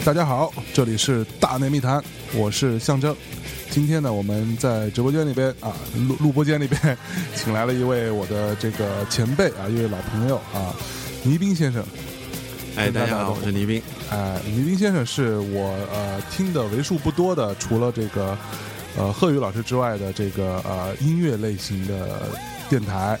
[0.00, 2.02] 嗨，大家好，这里是大内密谈，
[2.34, 3.14] 我是象征。
[3.70, 5.76] 今天呢，我们在直播间里边啊，
[6.08, 6.96] 录录播间里边，
[7.36, 10.74] 请来了一位我的这个前辈啊，一位老朋友啊，
[11.22, 11.84] 倪斌先生。
[12.76, 13.82] 哎，大家好，我是倪斌。
[14.10, 18.36] 哎，倪斌先生是我呃听的为数不多的，除了这个
[18.96, 22.22] 呃贺宇老师之外的这个呃音乐类型的
[22.68, 23.18] 电台。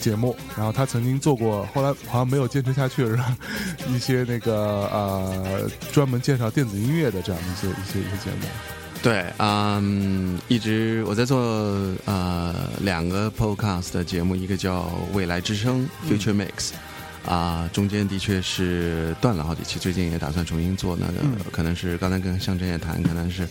[0.00, 3.36] 节目，然后他曾经做过，后来好像没有坚持下去，是吧？
[3.88, 8.46] 一些那个呃，专门介绍电子音乐的这样的一些一些一些节目。
[9.02, 11.38] 对，嗯，一直我在做
[12.06, 14.82] 呃两个 podcast 的节目，一个叫
[15.12, 16.72] 《未来之声》（Future Mix），
[17.24, 23.48] 啊，中间的确是断了好几期，最近也打算重新做那个，可能是刚才跟向真也谈，可能是。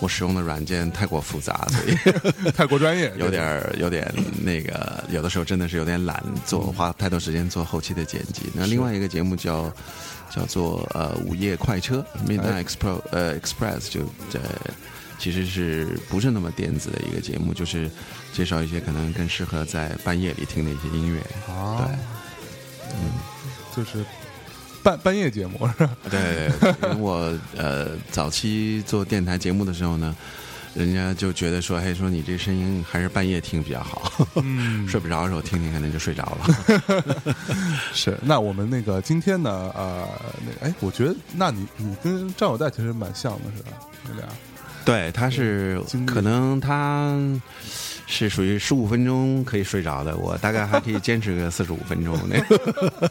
[0.00, 1.94] 我使用的软件太过复杂，所以
[2.52, 8.42] 太过专业，有点有点那个，有的时候真的是有点懒，做花太多时间做后期的剪辑。
[8.52, 9.72] 那另外一个节目叫
[10.30, 14.40] 叫做呃午夜快车 Midnight Express，呃 Express 就在
[15.18, 17.88] 其实是不是那么电子的一个节目，就是
[18.32, 21.20] 介绍一些可能更适合在半夜里听的一些音乐。
[21.50, 21.96] 啊，对，
[22.96, 23.12] 嗯，
[23.74, 24.04] 就是。
[24.84, 25.96] 半半夜节目是吧？
[26.10, 26.52] 对，
[26.98, 30.14] 我呃早期做电台节目的时候呢，
[30.74, 34.12] 人家就觉得说，嘿，说你这声音还是半夜听比较好，
[34.86, 37.34] 睡不着的时候听听，可能就睡着了。
[37.94, 40.06] 是，那我们那个今天呢，呃，
[40.44, 43.72] 那哎，我觉得那你你跟张友代其实蛮像的，是吧？
[44.06, 44.28] 你俩？
[44.84, 47.18] 对，他是可能他。
[48.06, 53.10] 是属于十五分钟可以睡着的，我大概还可以坚持个 四十五分钟那个，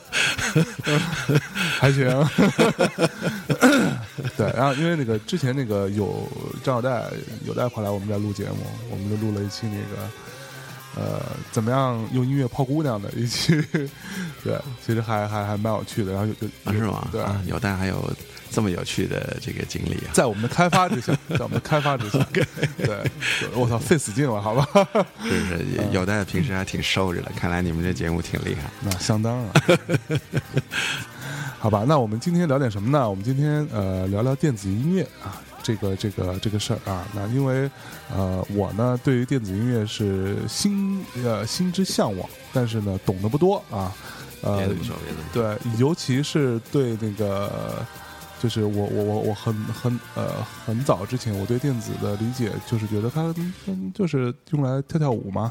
[1.79, 2.05] 还行。
[4.37, 6.27] 对，然后因为那个之前那个有
[6.63, 7.05] 张小戴
[7.45, 10.07] 有戴跑来我们这录节目，我们就录了一期那个
[10.95, 13.61] 呃怎么样用音乐泡姑娘的一期，
[14.43, 16.13] 对，其实还还还蛮有趣的。
[16.13, 17.07] 然后就啊是吗？
[17.11, 18.11] 对，有戴还有。
[18.53, 22.19] 这么有趣的这个经历啊，在我们的开发之下， 在我们的开发之下，
[22.77, 22.99] 对，
[23.55, 24.87] 我操，费死劲了，好吧？
[25.23, 29.53] 是是，有的平时还挺收着的，看来你们这节目挺厉害，那相当啊。
[31.57, 33.09] 好吧，那我们今天聊点什么呢？
[33.09, 37.07] 我们今天呃聊聊电子音乐啊，这个这个这个事儿啊。
[37.13, 37.67] 那因为
[38.13, 43.91] 呃我呢对于电子音乐是心呃心之向往，但是呢懂得不多啊。
[44.41, 44.67] 呃，
[45.31, 47.83] 对，尤其是对那个。
[48.43, 53.33] 就是我我我我很很呃很早之前我对电子的理解就是觉得它
[53.93, 55.49] 就是用来跳跳舞嘛，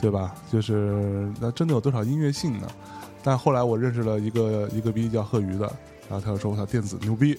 [0.00, 0.34] 对吧？
[0.50, 2.66] 就是那真的有多少音乐性呢？
[3.22, 5.60] 但后来我认识了一个一个逼叫贺鱼的，
[6.10, 7.38] 然后他就说我操电子牛逼，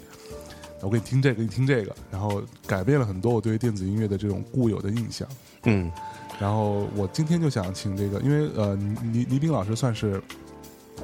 [0.79, 5.27] 我给你听这个，你听这个，然后改变了很多我对电子音乐的这种固有的印象。
[5.65, 5.91] 嗯，
[6.39, 10.23] 然后我今天就想请这个，因为呃倪倪斌老师算是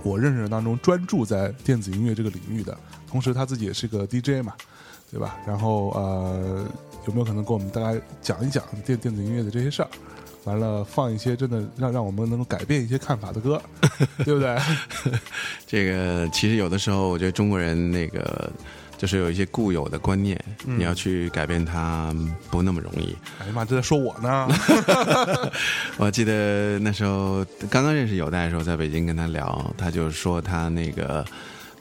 [0.01, 2.77] 我认识当中专注在电子音乐这个领域的。
[3.11, 4.53] 同时他自己也是个 DJ 嘛，
[5.11, 5.37] 对吧？
[5.45, 6.65] 然后呃，
[7.05, 9.89] 有没有可能跟我们大家讲一讲电电子音乐的这些事儿？
[10.45, 13.61] 完了，放一些真的让让我们能够改变一些看法的歌，
[14.25, 14.57] 对不对？
[15.67, 18.51] 这个其实有的时候，我觉得中国人那个
[18.97, 22.11] 就是有一些固有的观念，你要去改变它
[22.49, 23.15] 不那么容易。
[23.39, 24.47] 哎呀妈，这在说我呢！
[25.97, 31.23] 我记得那时候刚刚认识有代的时候，在北京跟他聊，他就说他那个。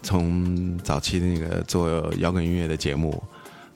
[0.03, 3.23] 从早期的那个做摇滚音乐的节目，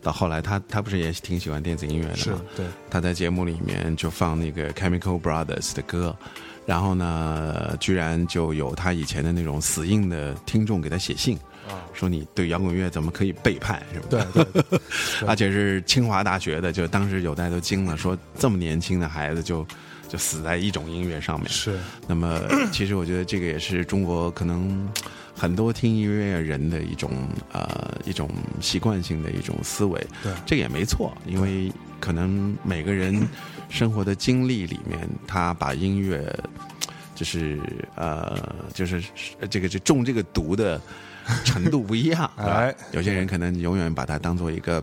[0.03, 2.41] 到后来他他不是也挺喜欢电子音乐的吗？
[2.57, 6.15] 对，他在节目里面就放那个 Chemical Brothers 的歌，
[6.67, 11.39] 然后呢，居然就有他以前的那种死硬的听众给他写信，
[11.93, 13.83] 说你对摇滚乐怎么可以背叛？
[13.93, 14.27] 是吧？
[14.33, 14.81] 对对，
[15.27, 19.67] 而且是清华大学的，就当时有代都惊了，说这么年轻的孩子就
[20.09, 21.49] 就死在一种音乐上面。
[21.49, 22.41] 是，那么
[22.73, 24.89] 其实我觉得这个也是中国可能。
[25.35, 27.11] 很多听音乐人的一种
[27.53, 33.27] 呃一种习惯性的一种思维，对，这也没错，因为可能每个人
[33.69, 36.25] 生活的经历里面，他把音乐
[37.15, 37.61] 就是
[37.97, 39.03] 呃就是
[39.51, 40.81] 这个这中这个毒的
[41.45, 44.83] 程度不一样， 哎，有些人可能永远把它当做一个。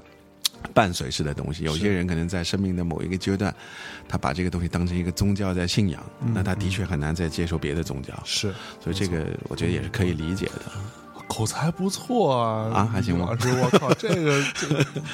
[0.73, 3.53] 伴随式的东西，有些人可能在生命的某一个阶段，
[4.07, 6.03] 他把这个东西当成一个宗教在信仰，
[6.33, 8.13] 那他的确很难再接受别的宗教。
[8.25, 11.00] 是，所以这个我觉得也是可以理解的。
[11.31, 12.69] 口才不错啊！
[12.73, 13.27] 啊，还行吗？
[13.29, 14.67] 老师，我靠，这个 这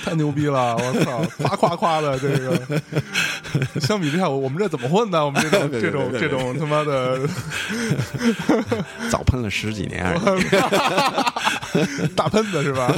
[0.03, 0.75] 太牛逼了！
[0.75, 2.81] 我操，夸夸夸的这个。
[3.79, 5.23] 相比之下，我我们这怎么混呢？
[5.23, 7.19] 我们这种 这种这种他妈的，
[9.11, 10.19] 早喷了十几年，
[12.15, 12.91] 大喷子是吧？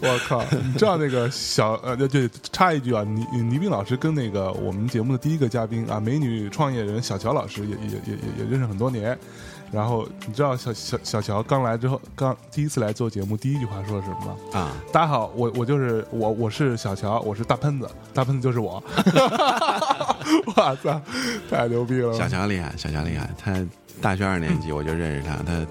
[0.00, 0.44] 我靠！
[0.50, 9.16] 你知道那个小呃，对，插一句啊，倪倪斌老师跟那个我们节目的第一个嘉宾啊，美女创业人小乔老师也也也也也认识很多年。
[9.72, 14.60] 然后你知道小小小乔刚来之后，刚第一次来做节目，第一句话说是什么吗？
[14.60, 18.82] 啊，大家好，我我就是我，我是小乔，我是大喷子，大喷子就是我。
[20.56, 21.00] 哇塞，
[21.50, 22.12] 太牛逼了！
[22.14, 23.64] 小乔厉害，小乔厉害，他
[24.00, 25.66] 大学二年级我就认识他，他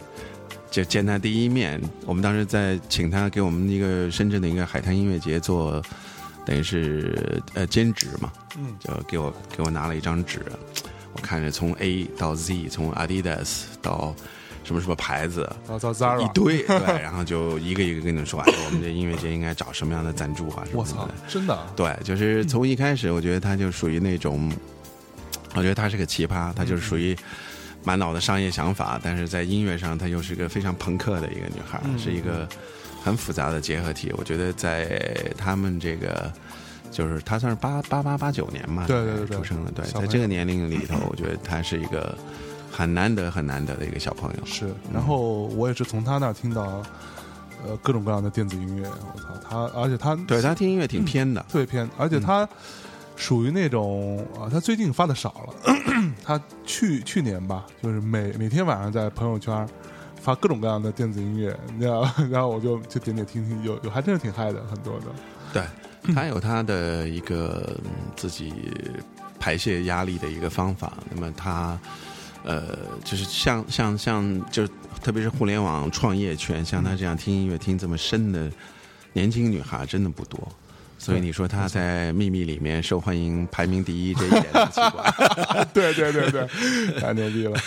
[0.69, 5.81] 就见他第一面，我们当时在请他给我们一个深圳的一个海滩音乐节做，
[6.45, 10.42] 等于是呃兼职嘛，嗯就给我给我拿了一张纸，
[11.15, 14.13] 我看着从 A 到 Z，从 Adidas 到
[14.65, 15.50] 什么什么牌子，
[16.19, 24.51] 一堆， 对，然后就一个一个跟你说，哎，我们这音乐节应该找什么样的赞助啊什么我操真的啊，对，就是从一开始，我觉得她就属于那种，
[25.53, 27.15] 我觉得她是个奇葩，她就是属于
[27.83, 32.45] 满脑的商业想法，但是在音乐上，她又是个非常朋克的一个女孩，嗯是一个
[33.03, 34.11] 很复杂的结合体。
[34.18, 35.00] 我觉得在
[35.38, 36.33] 他们这个。
[36.91, 42.17] 就是他算是八八八八九年嘛，对对对对出生了，对，在这个年龄里头，我觉得他是一个
[42.71, 44.45] 很难得很难得的一个小朋友。
[44.45, 44.73] 是。
[44.93, 46.81] 然后我也是从他那儿听到，
[47.65, 48.89] 呃，各种各样的电子音乐。
[48.89, 52.47] 我操，他而且他对他听音乐挺偏的，特别偏，而且他
[53.15, 55.73] 属于那种啊，他最近发的少了。
[56.23, 59.67] 他去去年吧，就是每每天晚上在朋友圈
[60.21, 65.05] 发各种各样的电子音乐，你知道，然后我就就点点听听，有有还真是挺嗨的，很多的。
[65.53, 65.63] 对，
[66.13, 68.54] 他有他的一个嗯自己
[69.40, 70.94] 排泄压力的一个方法。
[71.10, 71.80] 那么他
[72.44, 74.68] 呃，就是像像像，就
[75.02, 78.52] 特别是互联网创业圈，像他这样听音乐听这么深的
[79.13, 80.48] 年轻女孩真的不多。
[80.98, 85.66] 所以你说她在秘密里面受欢迎排名第一，这一点不奇怪。
[85.74, 86.48] 对对对对，
[87.00, 87.60] 太牛逼了。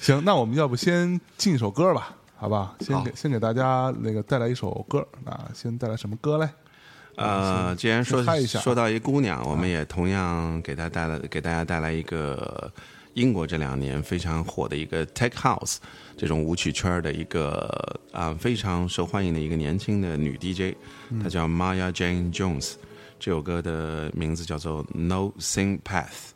[0.00, 2.74] 行，那我们要不先进一首歌吧，好吧？
[2.80, 6.48] 先给先给大家那个带来一首歌，那先带来什么歌嘞？
[7.16, 12.72] 呃，既然说说到一姑娘，我们也同样给她带来给大家带来一个
[13.14, 15.76] 英国这两年非常火的一个 tech house
[16.16, 20.74] 这种舞曲圈的一个啊、非常受欢迎的一个年轻的女 DJ，
[21.22, 22.74] 她叫 Maya Jane Jones。
[23.20, 26.31] 这首歌的名字叫做 No Sing Path。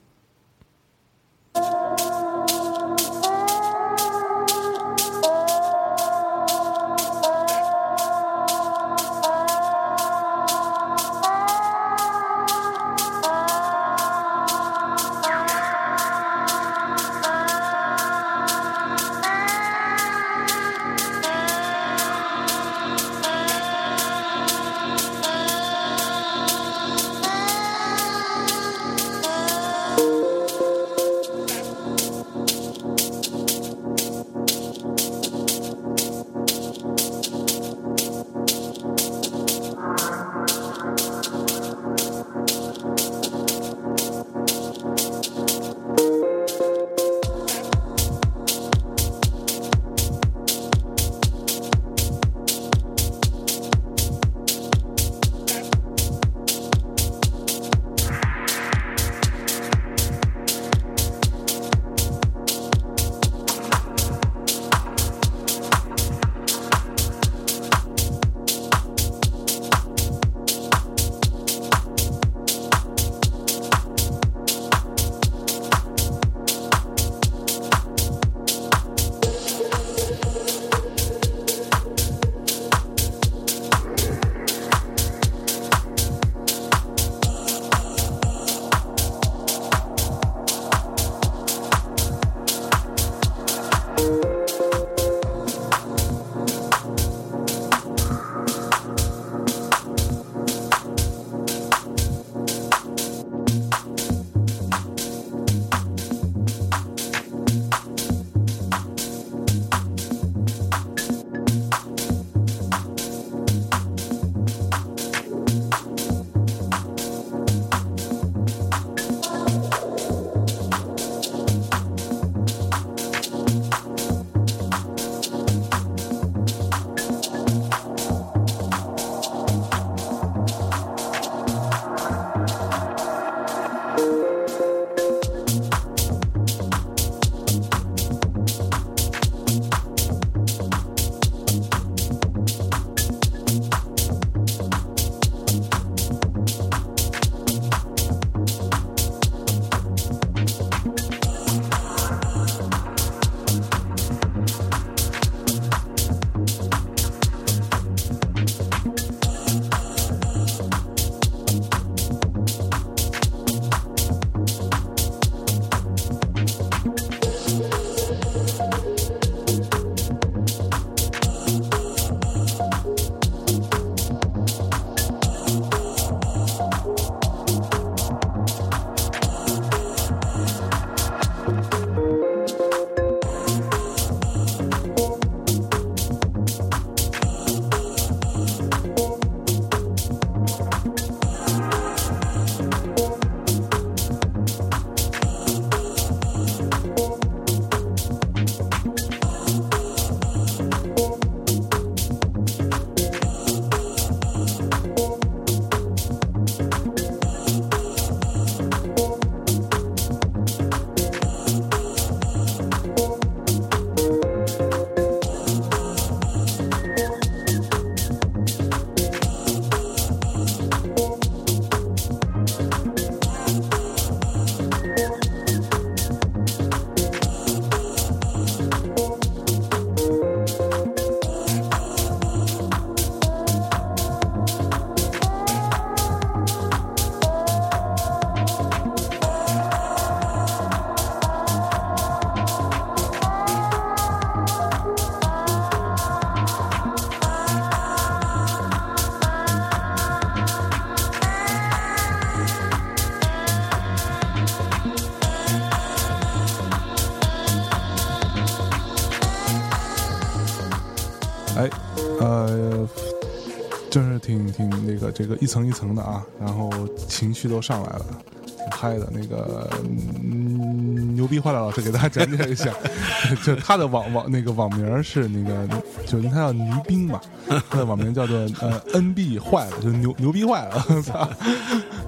[265.27, 266.71] 这个一层一层的啊，然后
[267.09, 268.07] 情绪都上来了，
[268.45, 269.09] 挺嗨的。
[269.13, 272.73] 那个、嗯、牛逼坏了，老师给大家讲解一下，
[273.45, 275.67] 就他的网网那个网名是那个，
[276.07, 277.21] 就是他叫倪冰嘛，
[277.69, 281.29] 他的网名叫做呃 NB 坏了，就牛牛逼坏了，我操！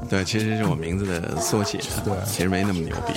[0.08, 1.78] 对，其实是我名字的缩写。
[2.04, 3.12] 对其实没那么牛逼。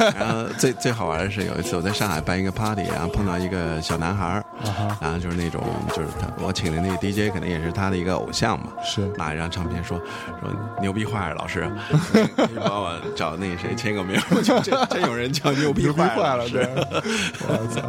[0.18, 9.98] 然后最最好玩的是有一次我在上海办一个 party，然后碰到一个小男孩儿啊然后就是那种就是他我请的那个 DJ 可能也是他的一个偶像嘛，是拿一张唱片说
[10.40, 11.70] 说牛逼坏了，老师，
[12.50, 14.20] 你帮我找那个谁签个名。
[14.30, 16.68] 我 就真真有人叫牛逼坏坏了，老师对，
[17.48, 17.82] 我操！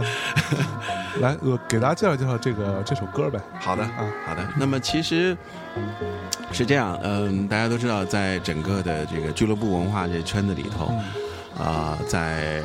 [1.22, 3.39] 来，我给大家介绍介绍这个这首歌呗。
[3.60, 4.46] 好的啊，好的。
[4.58, 5.36] 那么其实
[6.51, 10.91] 是这样，嗯，大家都知道，在整个的这个俱乐部文化这圈子里头，
[11.57, 12.62] 啊、在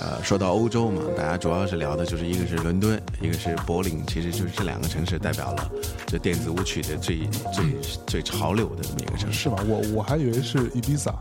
[0.00, 5.70] 呃说到欧洲嘛，大家主要是聊的就是一个是伦敦，一个是柏林，其实就是这两个城市代表了
[6.06, 7.64] 这电子舞曲的最最
[8.06, 9.40] 最潮流的这么一个城市。
[9.40, 9.56] 是吗？
[9.66, 11.14] 我我还以为是伊比萨。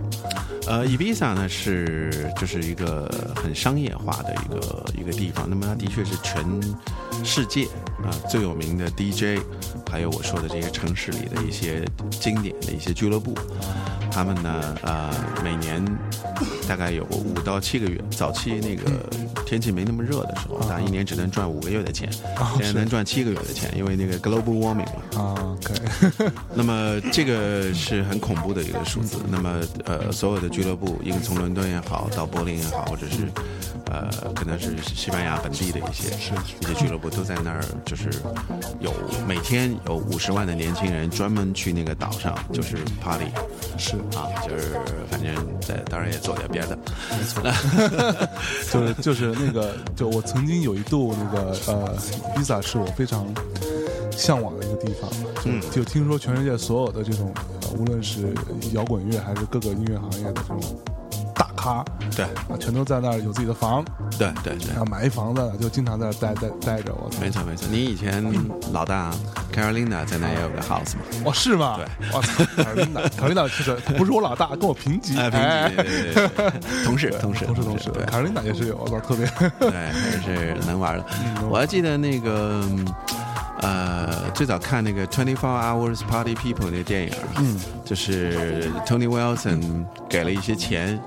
[0.67, 6.43] 呃，伊比萨呢是就是一个很商业化的一个一个地方，那么它的确是全
[7.23, 7.65] 世界
[8.03, 9.41] 啊、最有名的 DJ，
[9.89, 13.35] 还有我说的这些城市里的一些经典的一些俱乐部，
[14.11, 15.09] 他们呢呃
[15.43, 15.83] 每年
[16.67, 18.91] 大概有五到七个月，早期那个
[19.45, 22.09] 天气没那么热的时候，大家一年只能赚五个月的钱，
[22.57, 25.21] 现在能赚七个月的钱，因为那个 global warming 嘛。
[25.21, 29.17] 啊，OK， 那么这个是很恐怖的一个数字。
[29.29, 33.29] 那么呃，所有的俱乐部，一个从伦敦也好，到柏林也好，或者是
[33.91, 36.31] 呃，可能是西班牙本地的一些是。
[36.61, 38.09] 一些俱乐部，都在那儿，就是
[38.79, 38.93] 有
[39.27, 42.77] 每天有五十万的年轻人专门去那个岛上，就是。
[43.01, 43.25] party
[43.77, 46.70] 是，啊，就是反正在当然也做点别的，
[47.09, 47.43] 没错，
[48.71, 51.95] 就是就是那个，就我曾经有一度那个呃，
[52.35, 53.25] 伊比萨是我非常
[54.11, 55.09] 向往的一个地方，
[55.43, 55.61] 就、嗯。
[55.71, 58.33] 就听说全世界所有的这种，呃、无论是
[58.73, 60.59] 摇滚乐还是各个音乐行业的这种
[61.61, 63.85] 大咖对啊，全都在那儿有自己的房，
[64.17, 64.83] 对对对要。
[64.85, 67.21] 买一房子就经常在那儿待待待着，我操！
[67.21, 68.23] 没错没错，你以前
[68.73, 69.11] 老大
[69.53, 71.01] Carolina 在那也有个 house 嘛？
[71.25, 71.77] 哦，是吗？
[71.77, 79.25] 对，我操，，Carolina，Carolina 是不是我老大，跟我平级，哎，平级，对对对对，同事同事，Carolina 也是有，我操，特别，
[79.59, 81.05] 对，还是能玩的。
[81.49, 82.63] 我还记得那个，
[83.61, 90.99] 呃，最早看那个《Twenty Four Hours Party People》那个电影，嗯，就是 Tony Wilson 给了一些钱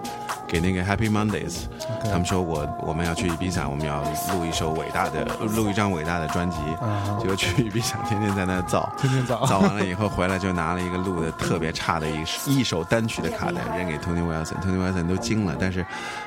[0.47, 1.63] 给那个 Happy Mondays，
[2.05, 5.25] 他们说我我们要去伊比萨，我们要录一首伟大的，
[5.57, 9.45] 录一张伟大的专辑，啊结果去伊比萨天天在那造，天天造。
[9.47, 15.85] 造完了以后回来就拿了一个录的特别差的一一首单曲的卡带扔给 Tony Wilson，Tony Wilson 都惊了，但是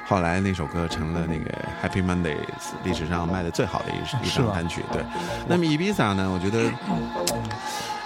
[0.08, 2.38] 后来那首歌成了那个 Happy Mondays
[2.84, 4.48] 历史上卖的最好的一一是吧？
[4.48, 4.84] 张单曲。
[4.92, 5.02] 对，
[5.48, 6.70] 那么伊比萨呢，我觉得，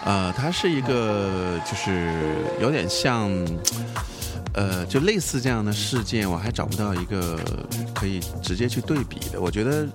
[0.06, 3.30] 呃，它是一个就是有点像。
[4.62, 7.40] 呃，就类似这样的事件，我还找不到一个
[7.96, 9.42] 可以直接去对比的。
[9.42, 9.88] 我觉得，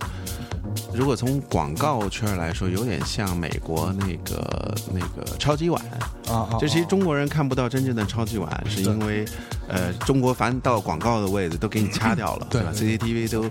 [0.93, 5.81] 如果从广告圈来说，有点像美国那个那个超级碗。
[6.59, 9.25] 就其实中国人看不到真正的超级碗，是因为，
[9.69, 13.49] 呃，中国凡到广告的位置都给你掐掉了，对吧？CCTV 都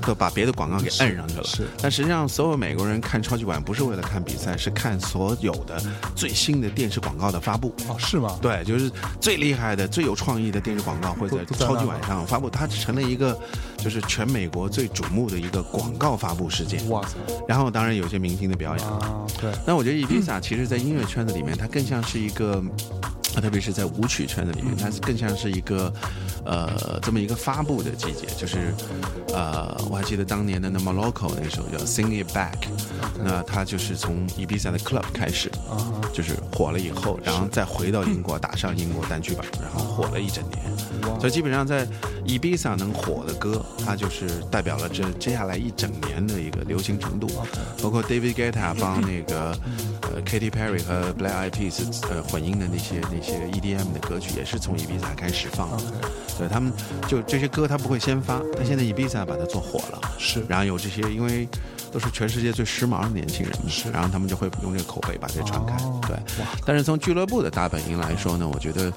[0.00, 1.44] 都把别的广告给摁上去了。
[1.44, 5.82] 是但实际上，所有美国人看超级碗不是为了看比赛，是看所有的
[6.14, 7.74] 最新的电视广告的发布。
[7.88, 8.38] 哦，是吗？
[8.40, 13.38] 对，就是最厉害的、最有创意的电视广告会在超级碗上发布，它成了一个
[13.76, 16.88] 就是全美国最瞩目的一个广告发布事件。
[16.88, 17.16] 哇塞！
[17.46, 18.86] 然后当然有些明星的表演。
[18.88, 22.62] 啊，对，那我觉得伊比萨其实，在音乐圈子里面，它更像是一个，
[23.34, 25.92] 特别是在舞曲圈子里面，它是更像是一个，
[26.44, 28.26] 呃，这么一个发布的季节。
[28.36, 28.74] 就是，
[29.32, 32.52] 呃，我还记得当年的那么 Local 那首叫《Sing It Back》，
[33.22, 40.58] 那它就是从伊比萨的 club 开始，啊，就是火了以后，然后再回到英国，打上英国单曲榜，然后火了一整年。
[41.20, 41.86] 所以基本上在
[42.24, 47.28] 伊比萨能火的歌，它就是代表了这接下来一整年的一个流行程度。
[47.82, 49.56] 包括 David Guetta 帮那个
[50.02, 55.82] 呃 Katy Perry 和 Black Eyed Peas 呃混音的那些那些 EDM 的歌曲，也是从 Ibiza 开始放的。
[56.38, 56.72] 对他们
[57.08, 60.00] 就这些歌，他不会先发，但现在 Ibiza 把它做火了。
[60.18, 61.48] 是然后有这些，因为
[61.92, 63.90] 都是全世界最时髦的年轻人，是。
[63.90, 65.74] 然后他们就会用这个口碑把这传开。
[65.84, 66.00] 哦。
[66.06, 66.16] 对。
[66.42, 68.92] 哇，但是从俱乐部的大本营来说呢，我觉得，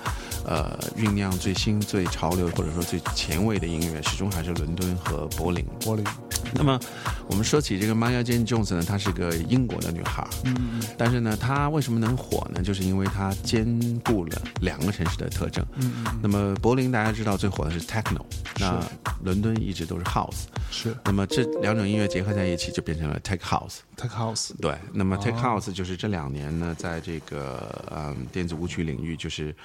[0.45, 5.65] 呃，酝酿最新、最潮流或者说最前卫的音乐，始终还是伦敦和柏林。
[5.83, 6.05] 柏林，
[6.53, 6.79] 那么
[7.27, 12.61] 我们说起这个 Maya Jane Jones 呢，她是个英国的女孩，嗯嗯但是呢，她为什么能火呢？
[12.61, 13.65] 就是因为她兼
[14.03, 15.65] 顾了两个城市的特征。
[15.75, 18.21] 嗯嗯，那么柏林大家知道最火的是 techno，
[18.59, 18.83] 那
[19.23, 20.43] 伦敦一直都是 house。
[20.69, 20.95] 是。
[21.05, 23.77] 那么这两种音乐结合在一起，就变成了 tech house。
[23.95, 29.55] Tech House，对，那么 tech 哦 house 就是这两年呢，在这个嗯电子舞曲领域，就是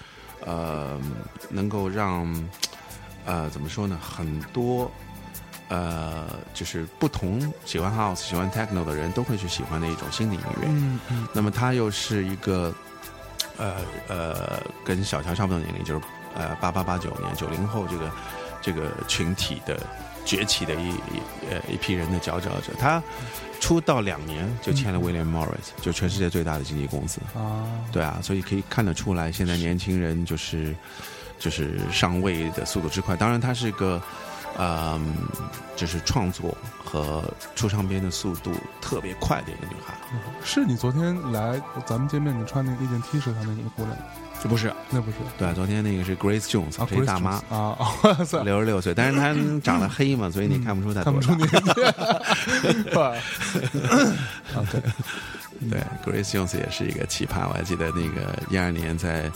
[0.45, 1.01] 呃
[1.49, 2.49] 能够让
[3.25, 4.91] 呃怎么说呢，很多
[5.69, 10.69] 呃就是不同喜欢 house、喜欢 techno 的人都会去喜欢的一种新的音乐。
[10.69, 12.75] 嗯嗯那么它又是一个
[13.57, 13.77] 呃
[14.09, 16.01] 呃跟小乔差不多年龄，就是
[16.35, 18.11] 呃八八八九年九零后这个
[18.61, 19.81] 这个群体的
[20.27, 22.75] 崛起的一一呃一批人的佼佼者。
[22.79, 23.03] 他
[23.59, 27.19] 出道两年就签了 William Morris，就全世界最大的经纪公司。
[27.35, 30.77] 啊，对啊，所以可以看得出来，现在年轻人就是
[31.39, 33.17] 就是上位的速度之快。
[33.17, 34.03] 当然，他是个。
[34.59, 35.15] 嗯，
[35.77, 37.23] 就是创作和
[37.55, 39.93] 出唱片的速度特别快的一个女孩，
[40.45, 43.95] 是你昨天来咱们见面，你穿那那件 T 恤她那个姑娘，
[44.43, 44.73] 这不是。
[44.89, 45.17] 那不是。
[45.37, 51.21] 对，昨天那个是 Grace Jones，啊这是大妈啊， 哇塞，六十六岁，但是她长得黑嘛， 所以你看不出她多大。
[51.21, 51.37] 看
[54.65, 54.79] 不出
[55.71, 59.31] 对，Grace Jones 也是一个奇葩，我还记得那个一二年在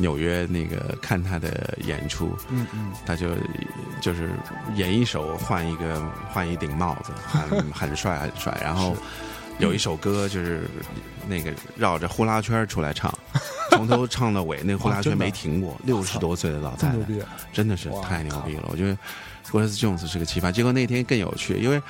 [0.00, 3.28] 纽约那个看他的演出，嗯嗯，他就
[4.00, 4.30] 就是
[4.74, 8.58] 演一首换一个换一顶帽子，很 很帅很帅。
[8.62, 8.96] 然后
[9.58, 10.62] 有一首歌就是
[11.28, 13.12] 那个绕着呼啦圈出来唱，
[13.70, 15.78] 从头唱到尾，那个呼啦圈没停过。
[15.84, 16.96] 六十多岁的老太太，
[17.52, 18.64] 真的是太牛逼了。
[18.70, 18.96] 我觉得
[19.50, 20.50] Grace Jones 是个奇葩。
[20.50, 21.80] 结果那天更有趣，因为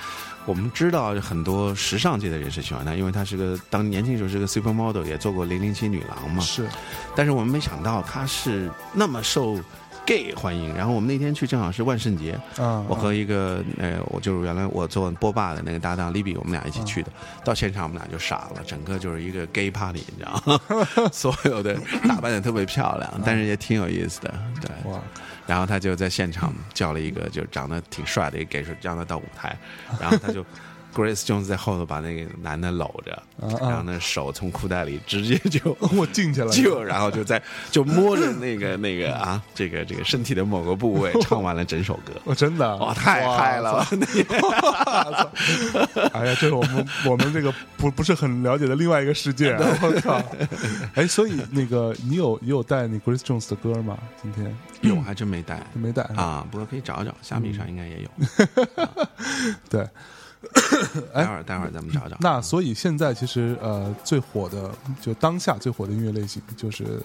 [0.46, 6.42] 我们知道很多时尚界的人士喜欢她，因为她是个当年轻时候是个 supermodel，也做过零零七女郎嘛。
[6.42, 6.66] 是
[7.14, 9.60] 但是我们没想到她是那么受
[10.06, 10.74] gay 欢迎。
[10.74, 17.12] 然后我们那天去正好是万圣节，啊，我和一个呃，我就是原来我做波霸的那个搭档 Libby，我们俩一起去的。
[17.44, 21.10] 到现场我们俩就傻了，整个就是一个 gay party，你知道吗？
[21.12, 21.76] 所有的
[22.08, 24.90] 打扮的特别漂亮，但是也挺有意思的，对。
[24.90, 24.98] 哇，
[25.50, 29.58] 然后他就在现场叫了一个就长得挺帅的一个 gay，让他到舞台，
[30.00, 30.46] 然后他就
[30.94, 42.12] Grace Jones 在后头把那个男的搂着，啊然后那，手从裤袋里直接就 我进去了，就然后就在就摸着那个那个啊这个这个身体的某个部位唱完了整首歌。
[42.24, 43.86] 我 真的，哇，太嗨了！
[46.12, 49.78] 哎呀，这是我们我们这个不不是很了解的另外一个世界啊！
[49.82, 50.20] 我靠！
[50.94, 53.96] 哎，所以那个你有你有带你 Grace Jones 的歌吗？
[54.20, 56.02] 今天有还真没带没带？
[56.16, 58.08] 啊，不过可以找找，虾米上应该也有。
[59.68, 59.86] 对，
[61.12, 62.16] 待会儿待会儿咱们找找。
[62.20, 67.02] 那所以现在其实呃最火的就当下最火的音乐类型就是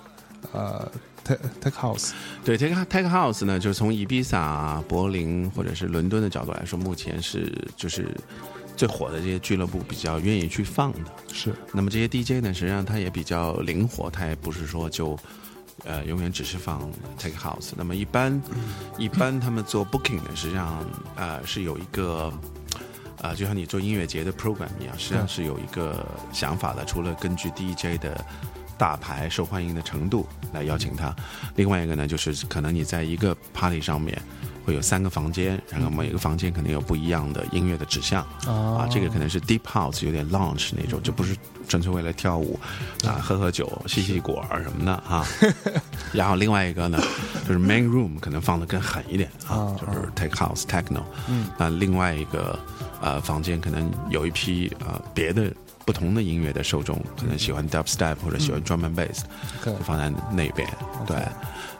[0.54, 0.90] 呃
[1.26, 2.12] Tech Tech House
[2.46, 8.16] 对 Tech Tech House 呢，就是从伊比萨、柏林或者是伦敦的角度来说，目前是就是
[8.78, 11.00] 最火的这些俱乐部比较愿意去放的。
[11.34, 15.18] 是那么这些 DJ 呢，实际上它也比较灵活，它也不是说就
[15.84, 17.72] 呃永远只是放 take house。
[17.76, 18.42] 那么一般
[18.98, 20.86] 一般他们做 Booking 呢，实际上
[21.18, 22.32] 呃是有一个。
[23.22, 26.84] 呃，就像你做音乐节的 program 一样，实际上是有一个想法的。
[26.86, 28.24] 除了根据 DJ 的
[28.78, 31.16] 大牌受欢迎的程度来邀请他，
[31.56, 34.22] 另外一个呢，就是可能你在一个 party 上面
[34.66, 38.22] 会有三个房间，然后每个房间可能有不一样的音乐的指向。
[38.46, 41.36] 啊，这个可能是 deep house，有点 lounge 那种，就不是
[41.68, 42.60] 纯粹为了跳舞
[43.06, 45.26] 啊，喝喝酒、吸吸果儿什么的 啊。
[46.12, 47.00] 然后另外一个呢，
[47.48, 51.04] 就是 main room 可能放的更狠一点啊，就是 tech house techno。
[51.30, 52.60] 嗯，那另外一个
[53.06, 55.54] 呃房间可能有一批呃别的
[55.86, 60.68] 不同的音乐的受众，可能喜欢 dubstep 或者喜欢 drum and bass，OK 就放在那边。
[61.06, 61.16] 对，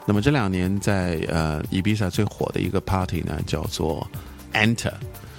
[0.06, 4.08] 那么这两年在呃伊比萨最火的一个 party 呢，叫做
[4.52, 4.92] Enter。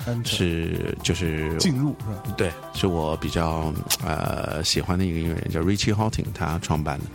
[0.06, 2.36] Enter 是就是进入是吧？
[2.38, 3.74] 对，是我比较
[4.06, 7.06] 呃喜欢的一个音乐人，叫 Richie Hawtin，他创办的。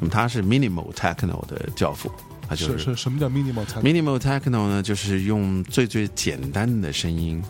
[0.00, 2.10] 那么他是 minimal techno 的教父，
[2.48, 7.40] 他就是是什么叫 minimal techno？minimal techno 呢，就是用最最简单的声音，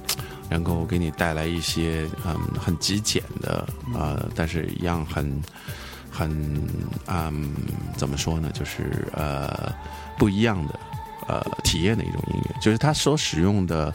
[0.50, 5.40] 能够给你带来一些嗯很极简的呃，但是一样很
[6.10, 6.28] 很
[7.06, 7.54] 嗯
[7.96, 9.72] 怎么说呢，就是呃
[10.18, 10.78] 不一样的
[11.28, 13.94] 呃体验的一种音乐，就是它所使用的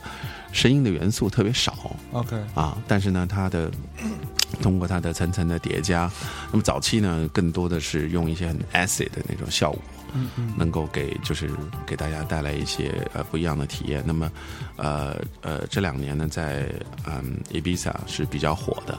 [0.51, 1.95] 声音的元素特别少。
[2.13, 3.69] OK 啊，但是呢，它的
[4.61, 6.09] 通过它的层层的叠加，
[6.51, 9.81] 那么早期呢，更多的是用一些很 acid 的那种效果，
[10.15, 11.49] 嗯嗯能够给就是
[11.86, 14.04] 给大家带来一些呃不一样的体验。
[14.06, 14.32] 那么，
[14.78, 16.67] 呃呃，这两年呢，在
[17.06, 18.97] 嗯 Ibiza 是比较火的，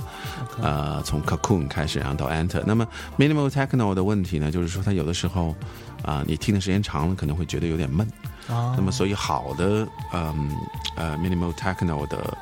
[0.62, 2.62] 呃，从 Cocoon 开始，然后到 Enter。
[2.66, 2.86] 那么
[3.18, 5.54] Minimal Techno 的问题呢，就是说它有的时候
[6.02, 8.06] 啊、你听的时间长了，可能会觉得有点闷。
[8.48, 10.54] 啊，那么，所以好的嗯
[10.94, 12.36] 呃 Minimal Techno 的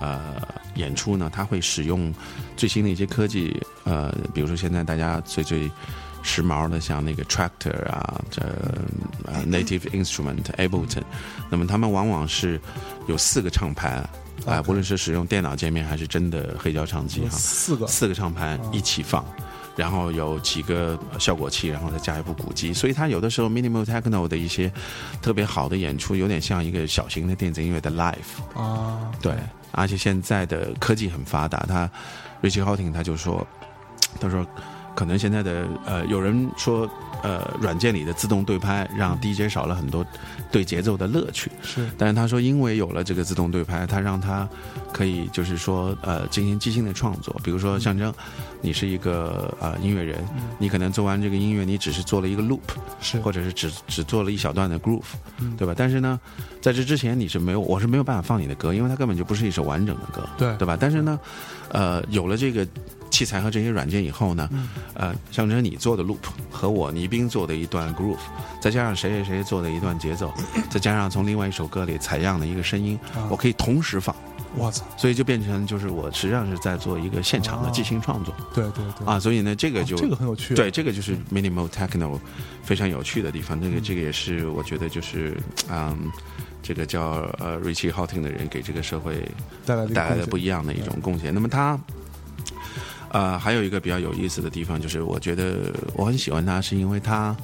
[0.00, 0.36] 呃
[0.76, 2.14] 演出呢，它会使用
[2.56, 5.70] 最新的一些科技，呃，比如说现在大家最最
[6.22, 8.42] 时髦的，像那个 Tractor 啊，这
[9.24, 11.02] 呃 Native Instrument Ableton，
[11.48, 12.60] 那么他们往往是
[13.06, 14.08] 有四个唱盘。
[14.46, 17.86] 啊无论是使用电脑界面还是真的黑胶唱机哈，四个。
[17.86, 19.22] 四个唱盘一起放，
[19.76, 24.72] 然后有几个效果器，然后再加一部鼓机，所以它有的时候 minimal techno 的一些
[25.20, 28.58] 特别好的演出，有点像一个小型的电子音乐的 live。
[28.58, 29.34] 啊，对，
[29.72, 31.90] 而且现在的科技很发达，他
[32.40, 33.46] Richie Houghton 他就说，
[34.18, 34.46] 他说
[34.94, 36.88] 可能现在的呃，有人说
[37.22, 40.04] 呃，软件里的自动对拍让 DJ 少了很多
[40.50, 41.50] 对节奏的乐趣。
[41.62, 44.48] 是但是他说，因为有了这个自动对拍，他让他
[44.92, 47.38] 可以就是说呃进行即兴的创作。
[47.44, 48.12] 比如说象征，
[48.62, 50.24] 你是一个呃音乐人，
[50.58, 52.60] 你可能做完这个音乐，你只是做了一个 loop，
[53.00, 55.02] 是或者是只只做了一小段的 groove，
[55.38, 55.74] 嗯对吧？
[55.76, 56.18] 但是呢，
[56.62, 60.74] 在这之前你是没有，我是没有办法放你的歌，因为它根本就不是一首完整的歌，对对吧？
[60.80, 61.20] 但是呢，
[61.68, 62.66] 呃，有了这个
[63.20, 64.68] 器材和这些软件以后呢，嗯。
[64.94, 66.18] 呃，象征你做的 loop
[66.50, 68.16] 和我倪斌做的一段 groove，
[68.62, 70.32] 再加上谁谁谁做的一段节奏，
[70.70, 73.28] 再加上从另外一首歌里采样的一个声音，啊。
[73.30, 74.14] 我可以同时放，
[74.56, 79.06] 我操，所以就变成就是我实际上是在做一个现场的即兴创作、对对对。
[79.06, 82.18] 啊，所以呢，这个就、哦这个很有趣，对，这个就是 minimal techno
[82.62, 83.60] 非常有趣的地方。
[83.60, 85.36] 这个这个也是我觉得就是
[85.70, 86.10] 嗯，
[86.62, 89.26] 这个叫呃 Richie Houghton 的人给这个社会
[89.64, 91.32] 带来带来的不一样的一种贡献。
[91.34, 91.78] 那么他。
[93.10, 97.36] 呃，还有一个比较有意思的地方，就是我觉得我很喜欢他，是因为他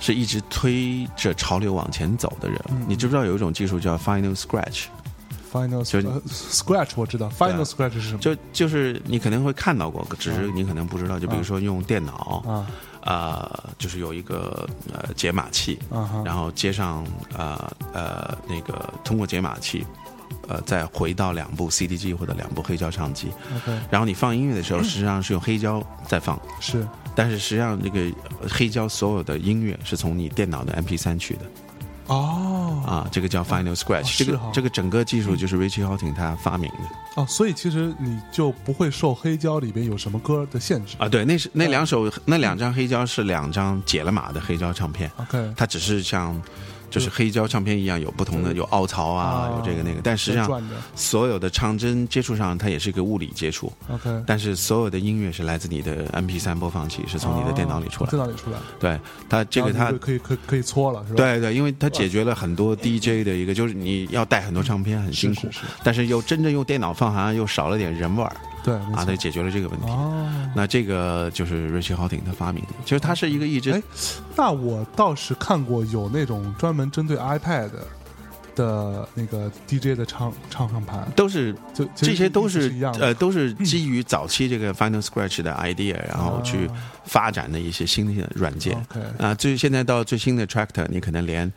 [0.00, 2.60] 是一直推着潮流往前走的人。
[2.70, 8.18] 嗯你知不知道有一种技术叫 Final Scratch？Final 就是呃 Scratch 我知道，Final Scratch 是什么？
[8.18, 11.18] 就就是你可能会看到过，只是你可能不知道。
[11.18, 12.66] 就比如说用电脑，啊
[13.04, 17.04] 呃，就是有一个呃解码器，啊，然后接上
[17.36, 19.84] 呃呃那个通过解码器，
[20.48, 23.78] 呃再回到两部 CD 机或者两部黑胶唱机，OK。
[23.90, 28.00] 然后你放音乐的时候，实际上是用黑胶在放，是但是实际上这个
[28.40, 31.40] 呃黑胶所有的音乐是从你电脑的 MP 3取的
[32.06, 32.82] 哦。
[32.86, 36.78] 啊，这个叫 Final Scratch，、这个这个整个技术就是 Richie Houghton 他发明的
[37.14, 46.40] 哦，所以其实你就不会受黑胶里边有什么歌的限制啊，对，那是那两首那两张黑胶是两张解了码的黑胶唱片，OK，它只是像
[46.92, 50.62] 就是黑胶唱片一样有不同的有凹槽啊，啊有这个那个，但实际上
[50.94, 58.08] 所有的唱针接触上它也是一个物理接触，OK，但是所有的音乐是来自你的 MP 3播放器，是从你的电脑里出来。
[58.08, 58.10] 哦。
[58.10, 61.16] 电脑里出来，对它这个它可以可以可以搓了，是吧？
[61.16, 65.48] 对对，因为它解决了很多 DJ 的一个，就是你要带很多唱片很辛苦。
[65.82, 69.12] 但是又真正用电脑放好像又少了点人味儿对，啊，它错。
[69.12, 69.86] 就解决了这个问题。
[69.88, 73.82] 哦，那这个就是 Richie Houghton 他发明的，其实它是一个一直哎，
[74.36, 77.70] 那我倒是看过有那种专门针对 iPad
[78.54, 88.76] 的那个 DJ 的唱唱唱盘，都是就这些都是是一样的，呃都是基于早期这个 Final Scratch 的 idea，然后去啊发展的一些新的软件。
[89.18, 89.34] 啊。
[89.34, 91.50] 最现在到最新的 Tractor，你可能连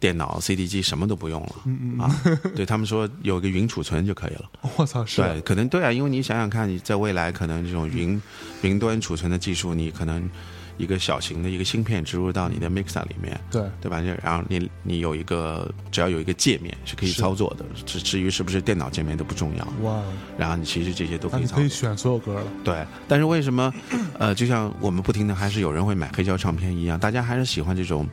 [0.00, 2.22] 电脑、CD 机什么都不用了嗯嗯，啊。
[2.54, 4.50] 对他们说有个云储存就可以了。
[4.76, 8.20] 我操，是对，可能对啊，因为你想想看，你在未来可能这种云
[8.62, 10.28] 云端储存的技术，你可能
[10.76, 14.00] 一个小型的一个芯片植入到你的 mixer 里面，对对吧？
[14.00, 19.64] 就然后你你有一个只要有一个界面是可以操作的，至至于是不是电脑界面都不重要。
[19.82, 20.02] 哇，
[20.36, 21.62] 然后你其实这些都可以操作。
[21.62, 23.72] 你可以选所有歌了，对，但是为什么
[24.18, 28.08] 呃，就像我们不停的还是有人会买黑胶唱片一样，大家还是喜欢这种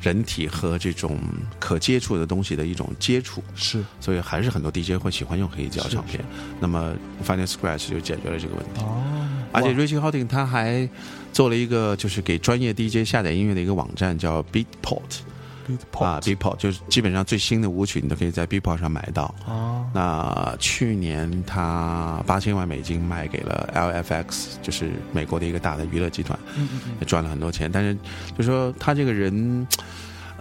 [0.00, 1.18] 人体和这种
[1.58, 3.42] 可接触的东西的一种接触。
[3.54, 6.24] 是所以还是很多 DJ 会喜欢用黑胶唱片。
[6.60, 8.82] 那么 Final Scratch 就解决了这个问题。
[8.82, 9.25] 哦，
[9.56, 9.74] 而且哇。
[9.74, 10.88] Richie Houghton 他还
[11.32, 15.00] 做了一个就是给专业 DJ 下载音乐的一个网站，叫 Beatport
[15.66, 19.34] Beatport 啊，Beatport 就是基本上最新的舞曲你都可以在 Beatport 上买到。
[19.44, 27.68] 啊，那去年他八千万美金卖给了 LFX，就是美国的一个大的娱乐集团，嗯嗯嗯，也赚了很多钱。
[27.72, 27.98] 但是
[28.38, 29.66] 就说他这个人，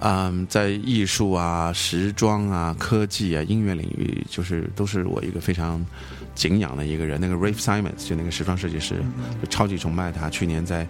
[0.01, 5.84] 嗯，在艺术啊、时装啊、科技啊、音乐领域，就是都是我一个非常
[6.36, 7.19] 敬仰的一个人。
[7.19, 9.02] 那个 Ralph Simons 就那个时装设计师，
[9.41, 10.30] 就超级崇拜他。
[10.30, 10.88] 去年在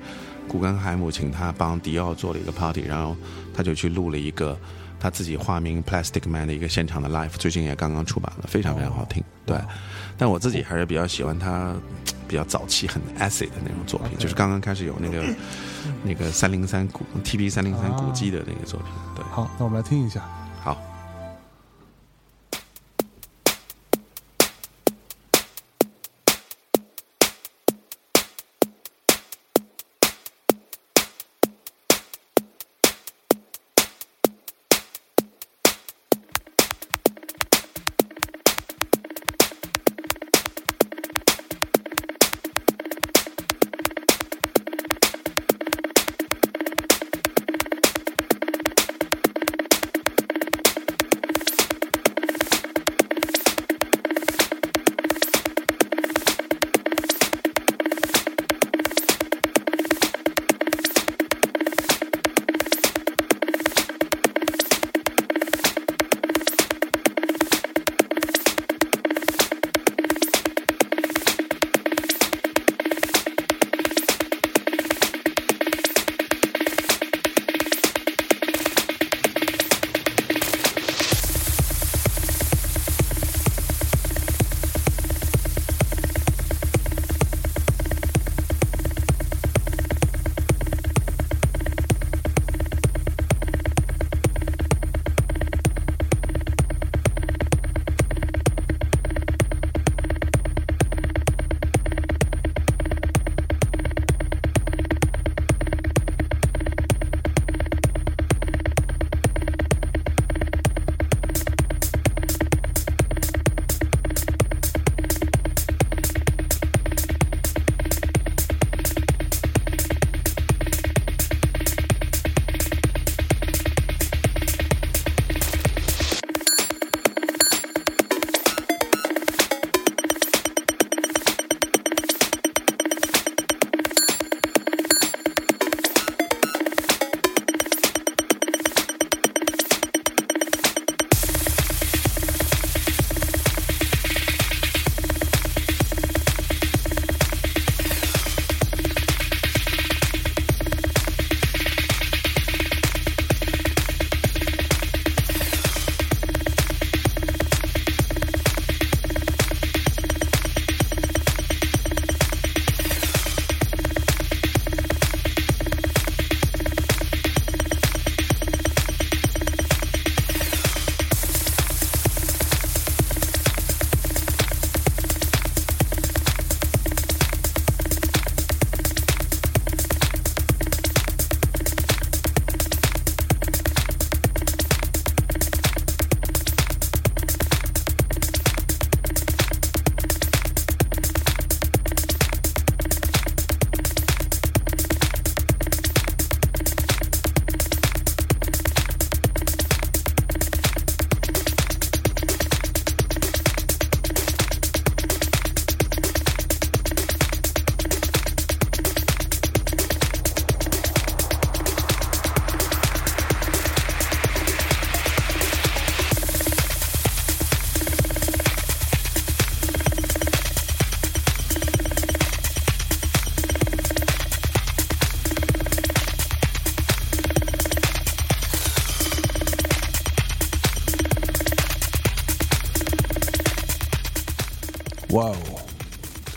[0.48, 3.16] 古根海姆请他帮迪奥做了一个 party，然后
[3.54, 4.58] 他就去录了一个。
[4.98, 9.24] 他自己化名 Plastic Man 的一个现场的 live，最近也刚刚出版了，非常非常好听。
[9.46, 9.56] 对，
[10.18, 11.76] 但我自己还是比较喜欢他
[12.28, 15.24] 比较早期很 acid 的那种作品就是刚刚开始有那个
[16.02, 18.90] 那个三零三古 TB 三零三古迹的那个作品。
[19.16, 20.24] 对，好，那我们来听一下。
[20.64, 20.82] 好。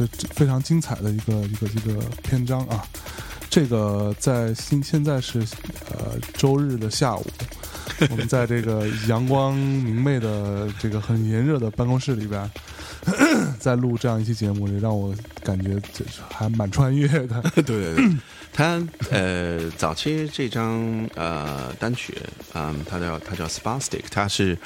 [0.06, 2.86] 这非常精彩的一个一个一个篇章啊。
[3.50, 5.40] 这个在现现在是
[5.90, 7.26] 呃周日的下午，
[8.10, 12.48] 我们在这个阳光明媚的这个很炎热的办公室里边，
[13.58, 17.42] 在录这样一期节目，也让我感觉这还蛮穿越的。
[17.56, 18.16] 对对对，
[18.52, 22.14] 他呃早期这张呃单曲，
[22.52, 24.58] 嗯，它叫它叫 Spastic，它是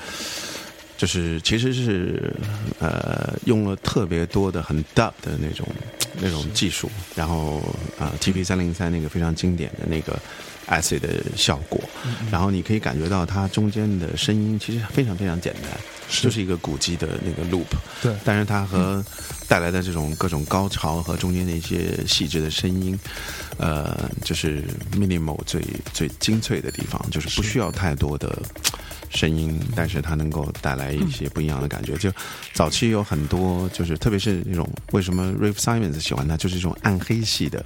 [1.02, 2.32] 就是其实是
[2.78, 5.66] 呃用了特别多的很 dub 的那种
[6.20, 7.60] 那种技术，然后
[7.98, 10.16] 啊 TP 三零三那个非常经典的那个
[10.68, 11.82] acid 的效果，
[12.30, 15.72] 然后你可以感觉到它中间的声音其实非常非常简单，
[16.08, 17.66] 就是一个鼓机的那个 loop，
[18.00, 18.14] 对。
[18.24, 19.04] 但是它和
[19.48, 22.96] 带来的这种各种高潮和中间的一些细致的声音，
[23.58, 24.62] 呃，就是
[24.92, 25.60] minimal 最
[25.92, 28.40] 最精粹的地方，就是不需要太多的
[29.14, 31.96] 声音，但是它能够带来一些不一样的感觉。
[31.96, 32.10] 就
[32.52, 37.64] 早期有很多，就是特别是那种为什么 Rave Simons 喜欢他，就是这种暗黑系的。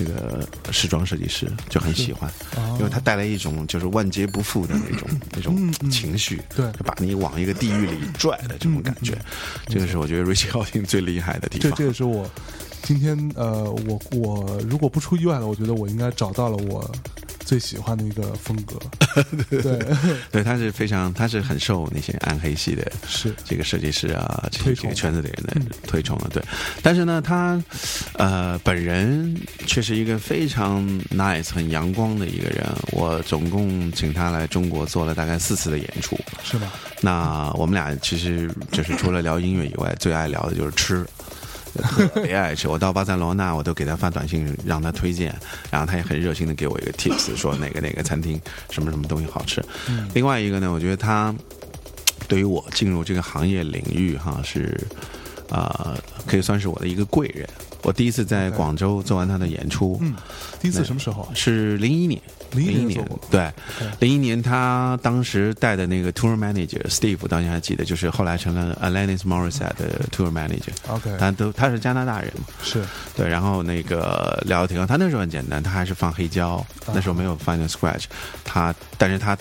[0.00, 9.18] 那个时装设计师就很喜欢，哦因为他带来一种就是万劫不复的那种那种情绪，对就把你往一个地狱里拽的这种感觉，
[9.66, 11.76] 这个是我觉得 Richie Hawtin 最厉害的地这方。
[11.76, 12.30] 这也是我
[12.84, 16.88] 今天呃，我我如果不出意外了，我觉得我应该找到了我
[17.48, 18.78] 最喜欢的一个风格。
[19.48, 19.78] 对，
[20.30, 26.42] 对，他是非常，他是很受那些暗黑系的是这个设计师啊，这这个圈子的人的推崇的，对。
[26.82, 27.58] 但是呢，他
[28.18, 29.34] 呃本人
[29.66, 32.66] 却是一个非常 nice、很阳光的一个人。
[32.92, 36.20] 我总共请他来中国做了大概四次的演出。
[36.44, 36.74] 是吧？
[37.00, 41.06] 那我们俩其实就是除了聊音乐以外，最爱聊的就是吃。
[41.82, 45.34] 特 别爱吃，我到巴塞罗那，我都给他发短信让他推荐，
[45.70, 49.64] 然后他也很热心的给我一个 tips，说哪个哪个餐厅什么什么东西好吃。
[49.88, 51.34] 嗯另外一个呢，我觉得他
[52.26, 54.78] 对于我进入这个行业领域哈是
[55.50, 57.48] 啊、可以算是我的一个贵人。
[57.82, 60.14] 我第一次在广州做完他的演出，嗯，
[60.60, 61.28] 第一次什么时候啊？
[61.34, 62.20] 是零一年，
[62.52, 62.88] 01年。
[62.88, 63.50] 年对。
[64.00, 70.72] 零一年他当时带的那个 tour manager Steve，当年还记得，就是后来成了 Alanis Morissette 的 tour manager。
[70.88, 72.32] OK，他都他是加拿大人。
[72.38, 72.82] 嘛，是。
[73.16, 74.86] 对，然后那个聊得挺好。
[74.86, 78.04] 他那时候很简单，他还是放黑胶，那时候没有 Final Scratch，
[78.44, 79.36] 他但是他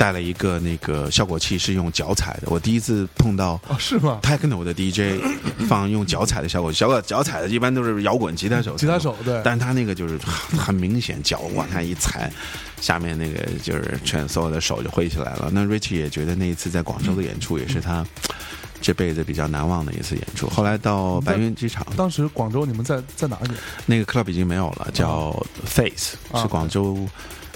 [0.00, 5.22] 带了一个那个效果器是用脚踩的，我第一次碰到哦，是吗？techno 的 DJ
[5.68, 10.16] 放用脚踩的效果器，小果脚踩的一般都是摇滚吉他手，吉他手对，但是他那个就是
[10.56, 12.32] 很明显，脚往下一踩，
[12.80, 15.50] 下面那个就是全所有的手就挥起来了。
[15.52, 18.02] 那 Richie 也觉得那一次在广州的演出也是他
[18.80, 20.48] 这辈子比较难忘的一次演出。
[20.48, 23.50] 后来到白云机场，当时广州你们在在哪里？
[23.84, 25.30] 那个 club 已经没有了，叫
[25.66, 27.06] Face，啊是广州。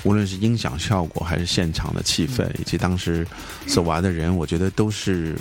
[0.05, 3.27] 无论是音响效果，还是现场的气氛，以及当时
[3.67, 5.37] 所玩的人，我觉得都是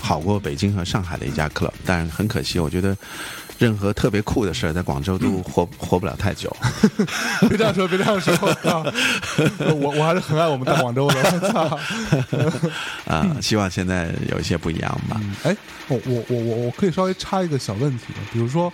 [0.00, 1.72] 好过北京和上海的一家 club。
[1.86, 2.96] 但是很可惜，我觉得
[3.58, 6.54] 任何特别酷的事儿在广州都活活不了太久。
[7.48, 8.34] 别这样说，别这样说。
[8.68, 8.84] 啊
[9.80, 11.16] 我我还是很爱我们大广州的。
[11.16, 11.78] 我操！
[13.12, 15.20] 啊、希望现在有一些不一样吧。
[15.22, 15.56] 嗯，哎，
[15.88, 18.72] 我我我我我可以稍微插一个小问题，比如说，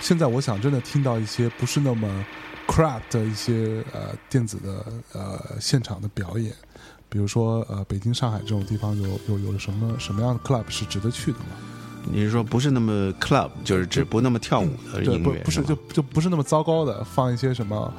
[0.00, 2.24] 现在我想真的听到一些不是那么
[2.66, 6.52] crap 的一些呃电子的呃现场的表演，
[7.08, 11.46] 比如说呃北京、上海这种地方有有有什么什么样的 club 是值得去的吗？
[12.12, 17.92] 你是说不是那么 club，就是指不那么跳舞的对，音乐，不不是吗就就不是那么糟糕的，放一些什么。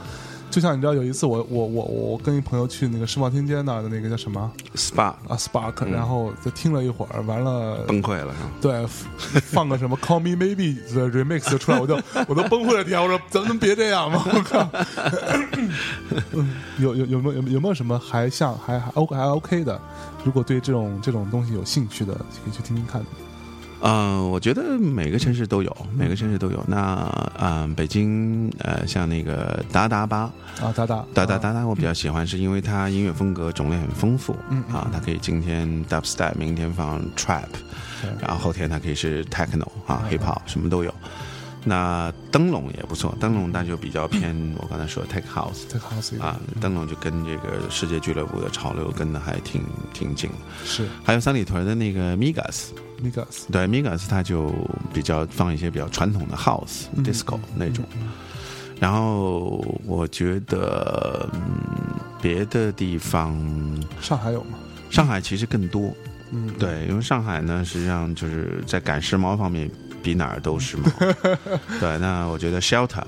[0.56, 8.50] 就像你知道，有一次我我我我跟一朋友去那个世贸天阶那儿的那个叫什么 SPA 啊 Spark，、嗯然后就听了一会儿，完了崩溃了是吧？
[8.62, 8.88] 对，
[9.42, 11.96] 放个什么 Call Me Maybe 的 remix 就出来，我就
[12.30, 14.24] 我都崩溃了天，我说咱们能别这样吗？
[14.26, 14.70] 我靠！
[16.32, 19.78] 嗯 有有有没有有有没有什么还像还还 OK 还 OK 的？
[20.24, 23.04] 如果对这种这种东西有兴趣的，可以去听听看。
[23.88, 26.64] 嗯、我觉得每个城市都有，每个城市都有。
[26.68, 27.08] 那
[27.40, 37.46] 嗯、北京呃，像那个达达吧，啊，达达达达达达，我比较喜欢，是因为它音乐风格种类很丰富，嗯嗯啊，它可以今天 dubstep，明天放 trap，
[38.20, 40.92] 然后后天它可以是 techno 啊，hip hop 什么都有。
[41.68, 50.30] 那灯笼也不错，灯笼那就比较偏我刚才说的 tech house，tech house 啊，灯笼就跟这个世界俱乐部的潮流跟的还挺挺紧。
[50.64, 50.88] 是。
[51.04, 52.68] 还有三里屯的那个 Migas，
[53.04, 54.54] Migas 对 Migas 它就
[54.94, 57.84] 比较放一些比较传统的 house、嗯 disco 那种。
[58.80, 61.42] 然后我觉得，嗯，
[62.22, 63.34] 别的地方，
[64.02, 64.58] 上海有吗？
[64.90, 65.94] 上海其实更多。
[66.32, 69.70] 嗯，对，因为上海呢，实际上就是在赶时髦方面
[70.04, 70.92] 比哪儿都时髦。
[71.80, 73.04] 对，那我觉得 Shelter，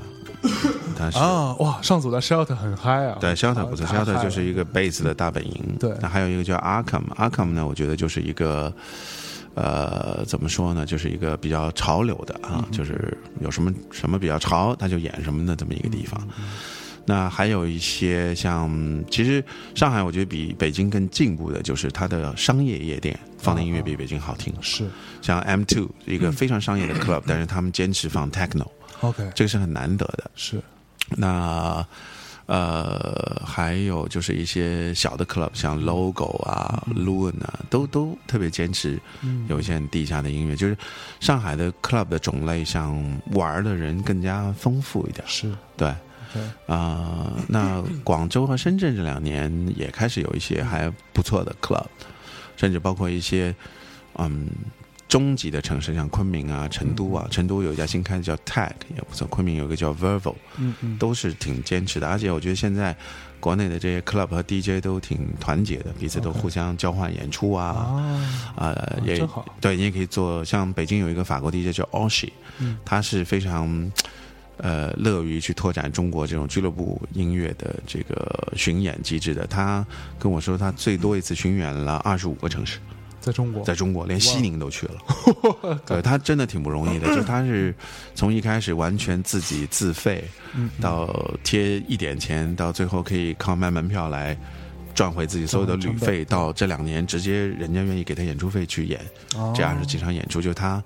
[0.98, 1.18] 它是。
[1.18, 5.76] 啊，哇，上组的 Shelter 很嗨啊，对，Shelter 不错，Shelter 就是一个 bass 的大本营。
[5.80, 8.74] 对那还有一个叫 Arkham，Arkham 呢，我觉得就是一个
[9.58, 10.86] 呃，怎么说呢？
[10.86, 16.28] 就是一个比较潮流的啊，就是有什么什么比较潮，他就演什么的这么一个地方。
[17.10, 18.70] 那还有一些像，
[19.10, 19.44] 其实
[19.74, 24.54] 上海我觉得比北京更进步的就是它的商业夜店放的音乐比北京好听。
[24.62, 24.86] 是，
[25.24, 30.30] 像 M Two 一个非常商业的 club，但是他们坚持放 techno，OK，这个是很难得的。
[30.36, 30.62] 是
[31.16, 31.84] 那
[32.48, 39.00] 呃，还有就是一些小的 club，像 Logo 啊、Loon 啊，都都特别坚持
[39.48, 40.56] 有一些很地下的音乐。
[40.56, 40.76] 就是
[41.20, 42.98] 上海的 club 的种类，像
[43.34, 45.24] 玩的人更加丰富一点。
[45.28, 45.54] 是。
[45.78, 45.94] 对。
[46.68, 51.88] 啊、那广州和深圳这两年也开始有一些还不错的 club，
[52.56, 53.56] 甚至包括一些
[54.20, 54.48] 嗯
[55.08, 57.28] 中级的城市，像昆明啊、成都啊。
[57.32, 62.08] 成都有一家新开的叫 Tag 也不错，昆明有一个叫 Vervo，嗯嗯，都是挺坚持的。
[62.08, 62.96] 而且我觉得现在
[63.40, 67.66] 国内的这些 club 和 DJ 都挺团结的，彼此都互相交换演出啊。
[68.56, 70.44] 啊，啊，也好对，你也可以做。
[70.44, 73.92] 像北京有一个法国 DJ 叫 Oshi，嗯他是非常
[74.58, 79.46] 呃乐于去拓展中国这种俱乐部音乐的这个巡演机制的。
[79.46, 79.86] 他
[80.20, 82.80] 跟我说，他最多一次巡演了二十五个城市，
[83.28, 85.80] 在中国，在中国连西宁都去了。
[85.86, 87.76] 对他真的挺不容易的， 就他是
[88.16, 90.24] 从一开始完全自己自费，
[90.56, 91.14] 嗯到
[91.44, 94.38] 贴一点钱，到最后可以靠卖门票来。
[94.96, 99.00] 赚回自己所有的旅费，到这两年直接人家愿意给他演出费去演，
[99.36, 100.84] 哦这样是几场演出，就他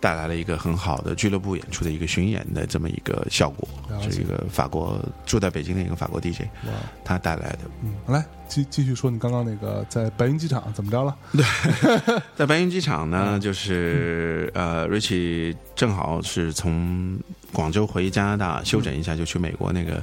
[0.00, 3.68] 带来了一个很好的俱乐部演出的一个巡演的这么一个效果
[4.02, 6.72] 是一个法国住在北京的一个法国 DJ，哇，
[7.04, 7.60] 他带来的。
[7.82, 11.16] 嗯，来继继续说你刚刚那个在白云机场怎么着了？
[11.32, 11.44] 对
[12.36, 17.18] 在白云机场呢，就是呃，Richie 正好是从
[17.52, 20.02] 广州回加拿大休整一下，就去美国那个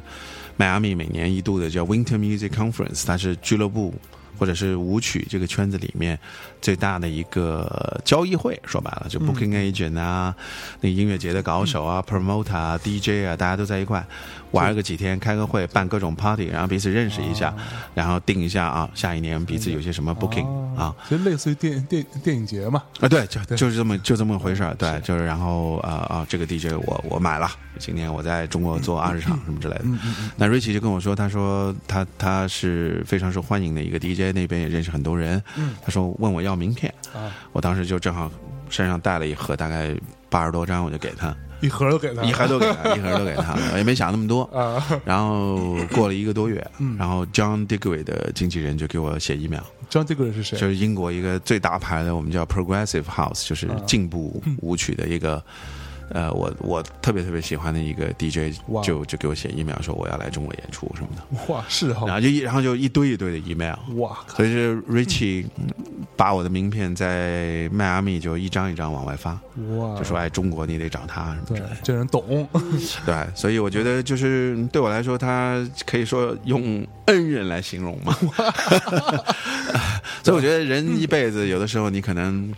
[0.58, 3.94] 迈阿密每年一度的叫 Winter Music Conference，它是俱乐部
[4.44, 6.20] 或者是舞曲这个圈子里面
[6.62, 8.60] 最大的一个交易会。
[8.66, 10.36] 说白了，就 Booking Agent 啊，
[10.82, 14.06] 那音乐节的搞手啊、Promoter 啊、DJ 啊，大家都在一块
[14.54, 17.54] 玩个几天，开个会，办各种 party，然后彼此认识一下，
[17.94, 20.96] 然后定一下啊，下一年彼此有些什么 Booking 啊。
[21.10, 27.50] 其实类似于电电电影节嘛，啊，对，就就是这么就这么回事儿，对，就是然后啊啊，这个 DJ 我我买了，
[27.80, 29.86] 今年我在中国做二十场什么之类的。
[30.38, 35.42] 那 Richie 就跟我说，他说他他是非常受欢迎的一个 DJ，那边也认识很多人。
[35.58, 38.32] 嗯，他说问我要名片，啊，我当时就正好
[38.70, 39.96] 身上带了一盒，大概
[40.30, 44.44] 八十多张，我就给他，一盒都给他，一盒都给他， 一盒都给他，我也没想那么多。
[44.54, 49.64] 啊，然后过了一个多月，嗯然后 John Digweed 的经纪人就给我写 email。
[49.90, 50.60] John Digweed 是谁？
[50.60, 55.44] 就是英国一个最大牌的，我们叫 Progressive House，就是进步舞曲的一个。
[56.10, 65.46] 呃，我我特别特别喜欢的一个 DJ 就就给我写 email 说我要来中国演出什么的，哇，是然，后就一然后就一堆一堆的 email，哇靠，所以是 Richie
[66.16, 69.32] 把我的名片在迈阿密就一张一张往外发，
[69.78, 72.48] 哇，就说哎中国你得找他什么之类的，，这人懂，
[73.06, 78.16] 对，所以我觉得就是对我来说，他可以说用恩人来形容嘛。
[80.24, 82.54] 所以我觉得人一辈子有的时候你可能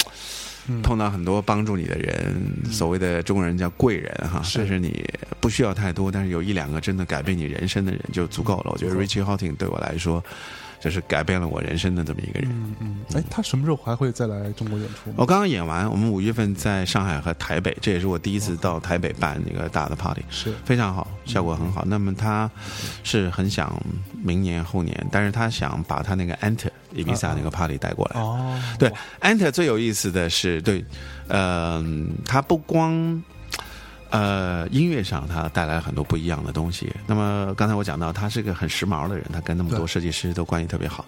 [0.81, 2.35] 碰到很多帮助你的人，
[2.71, 4.57] 所谓的中国人叫贵人哈，是。
[4.59, 5.07] 但是你
[5.39, 8.71] 不需要太多，但是有一两个真的改变你人生的人就足够了。
[8.71, 10.23] 我觉得 Richie Houghton 对我来说，
[10.79, 12.49] 就是改变了我人生的这么一个人。
[12.51, 15.13] 嗯嗯，哎，他什么时候还会再来中国演出？
[15.15, 20.23] 我刚刚演完，我们五月份在上海和台北，这也是我第一次到台北办那个大的 party。
[20.29, 21.83] 是非常好，效果很好。
[21.85, 22.49] 那么他
[23.03, 23.75] 是很想
[24.23, 28.19] 明年后年，但是他想把他那个 Enter 伊比萨那个 party 带过来。
[28.19, 30.83] 哦，对，Enter 最有意思的是，对，
[31.27, 33.23] 嗯，他不光。
[34.09, 36.91] 呃，音乐上他带来了很多不一样的东西。
[37.07, 41.05] 那么刚才我讲到，他是个很时髦的人，他跟那么多设计师都关系特别好。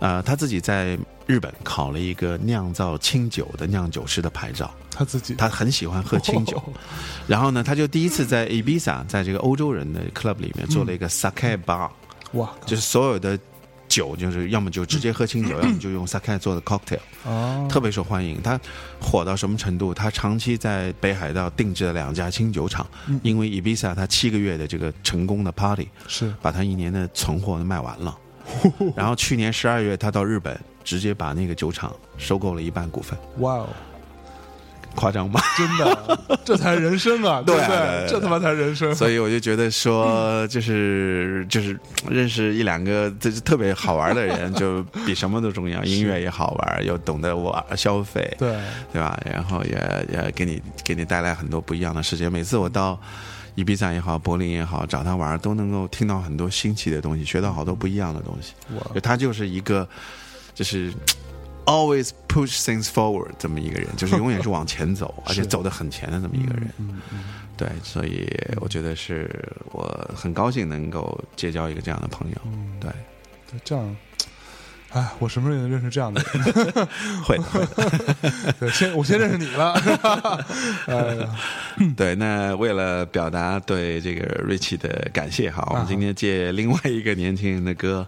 [0.00, 6.62] 呃，他自己在日本考了一个酿造清酒的酿酒师的牌照，他自己，他很喜欢喝清酒。
[7.26, 11.88] 然后呢，他就第一次在 Ibiza，在这个欧洲人的 club 里面做了一个 sake bar，、
[12.32, 13.38] 哇，就是所有的
[13.94, 18.42] 酒，就是要么就直接喝清酒，要么就用 sake 做的 cocktail，哦，特别受欢迎。
[18.42, 18.58] 他
[19.00, 19.94] 火到什么程度？
[19.94, 22.84] 他长期在北海道定制了两家清酒厂，
[23.22, 28.18] 因为 Ibiza 他七个月的这个成功的 party，是把他一年的存货都卖完了。
[28.96, 33.68] 然后去年十二月，他到日本，直接把那个酒厂收购了一半股份，哇哦，
[34.94, 35.40] 夸张吧？
[35.56, 41.78] 真的，这才是人生啊， 对不对这他妈才是人生，所以我就觉得说， 就是就是
[42.08, 45.82] 认识一两个就是特别好玩的人，就比什么都重要。
[45.84, 48.56] 音乐也好玩，又懂得我消费，对，
[48.92, 49.18] 对吧？
[49.24, 52.28] 然后也也给你给你带来很多不一样的世界。
[52.30, 52.98] 每次我到
[53.54, 58.52] 伊比萨也好，柏林也好，找他玩，都能够听到很多新奇的东西，学到好多不一样的东西。
[58.76, 59.86] 哇就他就是一个，
[60.54, 60.92] 就是
[61.66, 66.68] always push things forward 这么一个人，就是永远是 往前走，而且走得很前的这么一个人。
[66.78, 67.24] 嗯嗯，
[67.56, 68.28] 对，所以
[68.60, 69.30] 我觉得是
[69.72, 72.36] 我很高兴能够结交一个这样的朋友。
[72.80, 72.90] 对，
[73.50, 73.96] 对这样。
[74.94, 76.86] 哎，我什么时候能认识这样的人？
[77.24, 77.60] 会会
[78.60, 79.74] 对，先我先认识你了。
[81.96, 88.06] 对，那为了表达对这个 Richie 的感谢，哈，我们今天借另外一个年轻人的歌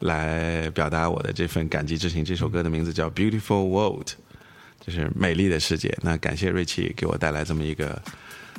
[0.00, 2.24] 来表达我的这份感激之情。
[2.24, 4.08] 这首歌的名字叫《Beautiful World》，
[4.84, 5.96] 就是美丽的世界。
[6.02, 8.02] 那感谢 Richie 给我带来这么一个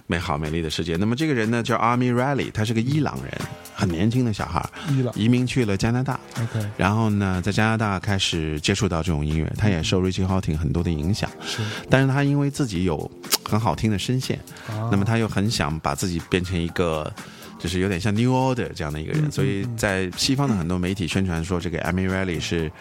[0.07, 0.95] 美好美丽的世界。
[0.97, 3.31] 那么这个人呢，叫 Army Riley，他是个伊朗人，
[3.73, 5.13] 很年轻的小孩，伊朗。
[5.15, 6.19] 移民去了加拿大。
[6.41, 11.29] OK，然后呢，在加拿大开始接触到这种音乐，他也受 Richie Hawtin 很多的影响。
[11.45, 11.61] 是。
[11.89, 13.09] 但是他因为自己有
[13.43, 14.89] 很好听的声线，啊。
[14.91, 17.11] 那么他又很想把自己变成一个，
[17.59, 22.71] 就是有点像 New Order 这样的一个人，所以在西方的很多媒体宣传说这个 Amy Riley 是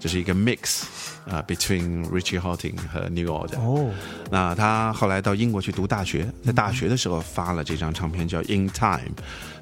[0.00, 0.82] 就是一个 mix
[1.30, 3.60] 啊、between Richie Hawtin 和 New Order。
[3.60, 3.92] 哦，
[4.30, 8.98] 那他后来到英国去读大学，在大学的时候发了这张唱片叫《In Time》，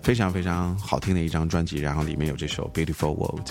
[0.01, 3.51] 非常非常好听的一张专辑，然后里面有这首《Beautiful World》。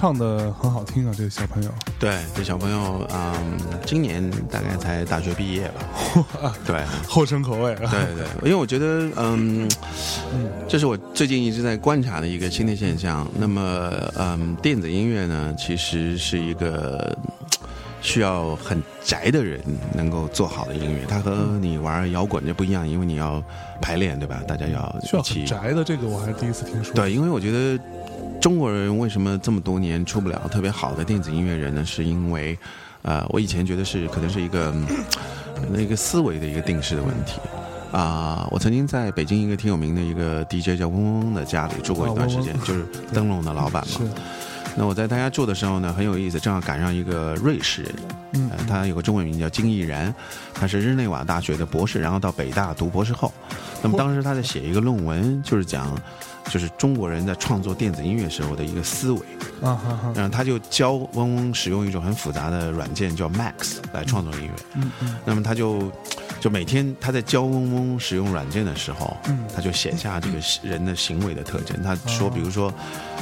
[0.00, 1.68] 唱的很好听啊，这个小朋友。
[1.98, 3.34] 对，这小朋友，嗯，
[3.84, 6.54] 今年大概才大学毕业吧。
[6.64, 9.68] 对，后生可畏啊，对对，因为我觉得，嗯，
[10.66, 13.28] 这是我最近一直在观察的一个新的现象。
[13.38, 17.68] 那么，嗯，电子音乐呢，其实是一个嗯
[18.00, 21.04] 需要很宅的人能够做好的音乐。
[21.06, 23.44] 它和你玩摇滚就不一样，因为你要
[23.82, 24.42] 排练，对吧？
[24.48, 26.94] 大家要需要起很宅的这个我还是第一次听说。
[26.94, 27.78] 对，因为我觉得
[28.40, 31.84] 中国人为什么这么多年出不了特别好的电子音乐人呢？
[31.84, 32.58] 是因为，
[33.02, 34.86] 呃，我以前觉得是可能是一个嗯
[35.70, 37.38] 那个思维的一个定式的问题。
[37.92, 43.98] 啊、我曾经在北京一个挺有名的一个 DJ 叫嗡嗡的家里住过一段时间，就是灯笼的老板嘛。
[43.98, 44.08] 是
[44.76, 47.94] 那我在他家住的时候呢，很有意思，正好赶上一个瑞士人，
[48.34, 50.14] 嗯呃他有个中文名叫金逸然，
[50.54, 53.32] 他是日内瓦大学的博士，然后到北大读博士后。
[53.82, 55.92] 那么当时他在写一个论文，就是讲，
[56.50, 59.20] 就是中国人在创作电子音乐时候的一个思维。
[59.62, 64.52] 啊哈哈，然后他就教嗡嗡使用一种很复杂的软件叫 Max 来创作音乐。
[64.74, 65.92] 嗯嗯那么他就
[66.40, 71.80] 就每天他在教嗡嗡使用软件的时候，嗯他就写下这个人的行为的特征。
[71.82, 72.72] 他说，哦比如说，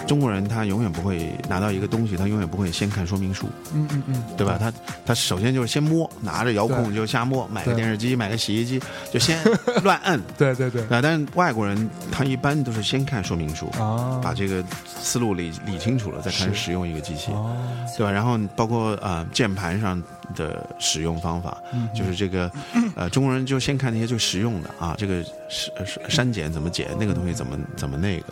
[0.06, 4.56] 中国人他永远不会拿到一个东西，他永远不会先看说明书，嗯嗯嗯，对吧？
[4.58, 4.72] 他
[5.04, 8.80] 他首先就是先摸，拿着遥控就瞎摸，买个电视机，买个洗衣机，
[9.12, 9.38] 就先
[9.82, 10.20] 乱摁。
[10.38, 17.32] 对对对，啊，但是外国人他一般都是先看说明书，啊，把这个思路理理清楚了，再开始使用一个机器。
[17.32, 17.56] 哦，
[17.96, 18.12] 对吧？
[18.12, 20.00] 然后包括呃键盘上
[20.34, 22.50] 的使用方法，嗯就是这个
[22.96, 28.26] 呃中国人就先看那些最实用的啊，这个是是删减怎么剪，那个东西怎么怎么那个，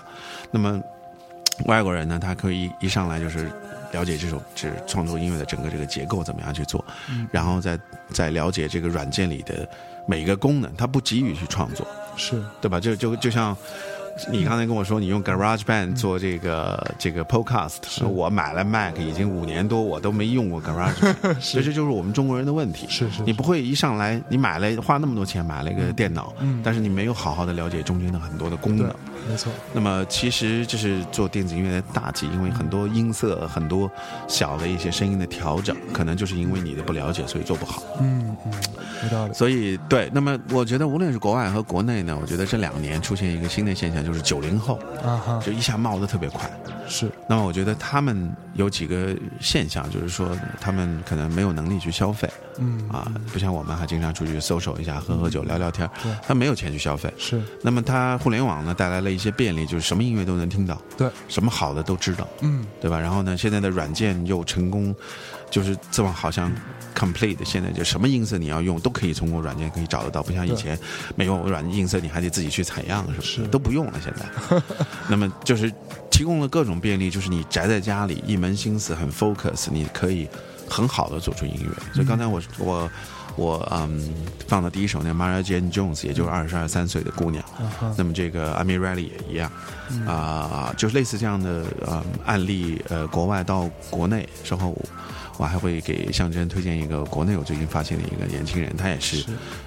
[0.51, 0.81] 那么
[1.67, 3.51] 外国人呢，他可以一上来就是。
[3.93, 7.79] 了解这首这创作音乐的整个这个结构怎么样去做，嗯然后再
[8.11, 9.67] 再了解这个软件里的
[10.09, 11.87] 每一个功能，他不急于去创作，
[12.17, 12.81] 是对吧？
[12.81, 13.57] 就就就像
[14.31, 22.87] 你刚才跟我说，你用 GarageBand 做这个、这个 Podcast，我买了 Mac 已经五年多，我都没用过 GarageBand，所以这就是我们中国人的问题。
[22.89, 26.61] 是是你不会一上来你买了花那么多钱买了一个电脑，嗯。
[26.65, 28.87] 但是你没有好好的了解中间的很多的功能。，
[29.29, 33.91] 没错，那么其实这是做电子音乐的大忌，因为很多音色、很多
[34.27, 37.83] 小的一些声音的调整，可能就是因为你的不了解，所以做不好。
[38.01, 38.53] 嗯嗯，
[39.05, 46.49] 有道理，所以对，那么我觉得无论是国外和国内呢，我觉得这两年出现一个新的现象，就是九零后啊哈，就一下冒得特别快。
[46.89, 47.11] 是。
[47.29, 52.31] 那么我觉得他们有几个现象，就是说他们可能没有能力去消费。
[52.59, 52.89] 嗯。
[52.89, 57.13] 啊，不像我们还经常出去 social 一下，喝喝酒、聊聊天对，他没有钱去消费。
[57.19, 57.43] 是。
[57.61, 62.65] 那么他互联网呢带来了一些便利，就是什么音乐都能听到，对，什么好的都知道，嗯。
[62.81, 63.01] 对吧？
[63.01, 64.95] 然后呢，现在的软件又成功，
[65.51, 66.53] 就是这么好像
[66.95, 70.79] complete，现在就什么音色你要用都可以通过软件可以找得到，不像以前
[71.15, 73.47] 没有软件音色你还得自己去采样，是不是。
[73.49, 74.61] 都不用了现在。
[75.09, 75.73] 那么就是
[76.11, 80.29] 提供了各种便利，就是你宅在家里一门心思很 focus，你可以
[80.69, 81.71] 很好的做出音乐。
[81.93, 82.91] 所以刚才我我。
[83.39, 84.15] 我嗯
[84.49, 87.45] 放的第一首那 Mara Jane Jones，也就是二十二三岁的姑娘，
[87.95, 89.53] 那么这个 Ami Riley 也一样，
[90.09, 94.75] 啊、就是类似这样的呃案例，呃，国外到国内之后，
[95.39, 99.25] 我还会给向真推荐一个国内我最近发现的一个年轻人，他也是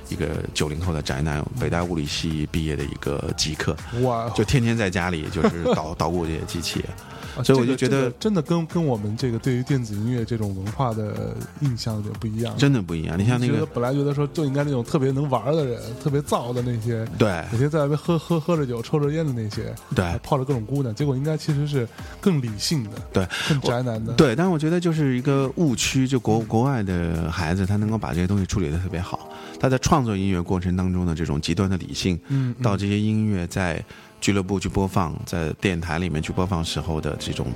[0.09, 12.57] 一个九零后的宅男，北大物理系毕业的一个极客，哇，就天天在家里就是捣捣鼓这些机器，啊所以我就觉得真的跟跟我们这个对于电子音乐这种文化的印象有点不一样。
[12.57, 13.17] 真的不一样。
[13.17, 21.87] 你像那个本来觉得说就应该那种特别能玩的人，特别燥的那些，对有些在外面喝喝喝着酒、抽着烟的那些，对泡着各种姑娘，结果应该其实是
[22.19, 24.13] 更理性的，对，更宅男的。
[24.13, 29.29] 对，但是我觉得就是一个误区，就国国外的孩子他能够把这些东西处理的特别好，
[29.59, 33.83] 他在创作音乐过程当中的这种极端的理性，嗯，嗯到这些音乐在
[34.21, 37.47] 俱乐部去播放，在电台里面去播放时候的这种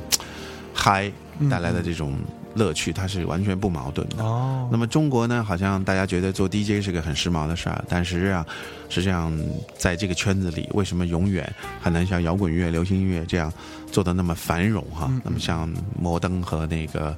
[0.73, 2.17] 嗨嗯带来的这种
[2.55, 4.23] 乐趣，它是完全不矛盾的。
[4.23, 8.45] 哦，那么中国呢，好像大家觉得做 DJ 是个很时髦的事儿，但实际上，
[8.89, 9.37] 实际上
[9.77, 13.51] 在这个圈子里，为什么永远很难像摇滚乐、流行音乐这样
[13.91, 15.07] 做的那么繁荣哈？
[15.09, 17.15] 嗯那么像摩登和那个。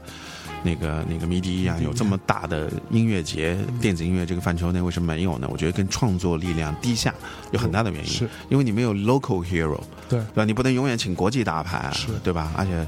[0.65, 5.47] 那个那个迷笛一样，有这么大的音乐节，电子音乐这个范畴内为什么没有呢？
[5.51, 7.13] 我觉得跟创作力量低下
[7.51, 10.43] 有很大的原因，是因为你没有 local hero，对，对吧？
[10.43, 12.51] 你不能永远请国际大牌啊是，对吧？
[12.57, 12.85] 而且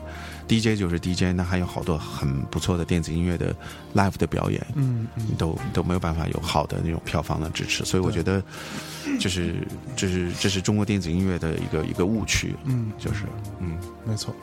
[0.48, 3.54] DJ 就是 DJ，那还有好多很不错的电子音乐的
[3.94, 8.42] live 的表演，嗯嗯，都都没有办法有好的那种票房的支持，所以我觉得，
[9.20, 9.56] 就是
[9.96, 13.26] 这是这是中国电子音乐的一个一个误区，嗯，就是
[13.60, 14.34] 嗯，没错。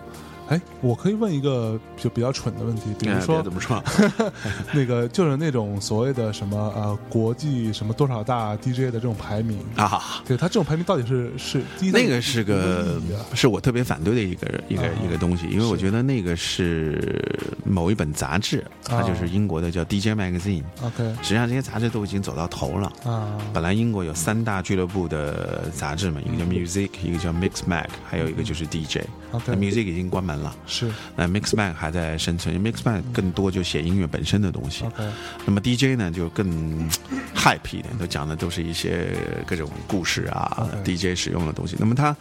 [0.49, 3.83] 哎，我可以问一个就比较蠢的问题，比如哎说别怎么说，
[4.73, 13.01] 那个就是那种所谓的什么呃国际什么多少大 DJ 的这种排名，啊，对他这种排名到底是是那个是个
[13.35, 17.23] 是我特别反对的一个一个啊一个东西，因为我觉得那个是
[17.65, 22.93] 某一本杂志，它就是英国的叫 DJ Magazine，OK 实际上这些杂志都已经走到头了。
[23.05, 23.39] 啊。
[23.53, 28.99] 本来英国有三大俱乐部的杂志嘛，一个叫 Music，一个叫 Mix Mag，还有一个就是 DJ。
[29.33, 32.55] 那 OK Music 已经关门了，是那 Mix Mag 还在生存。
[32.63, 35.05] Mix Mag 更多就写音乐本身的东西，OK
[35.45, 36.89] 那么 DJ 呢就更
[37.35, 39.09] hype 一点，都讲的都是一些
[39.47, 41.77] 各种故事啊，DJ 使用的东西。
[41.79, 42.17] 那么他。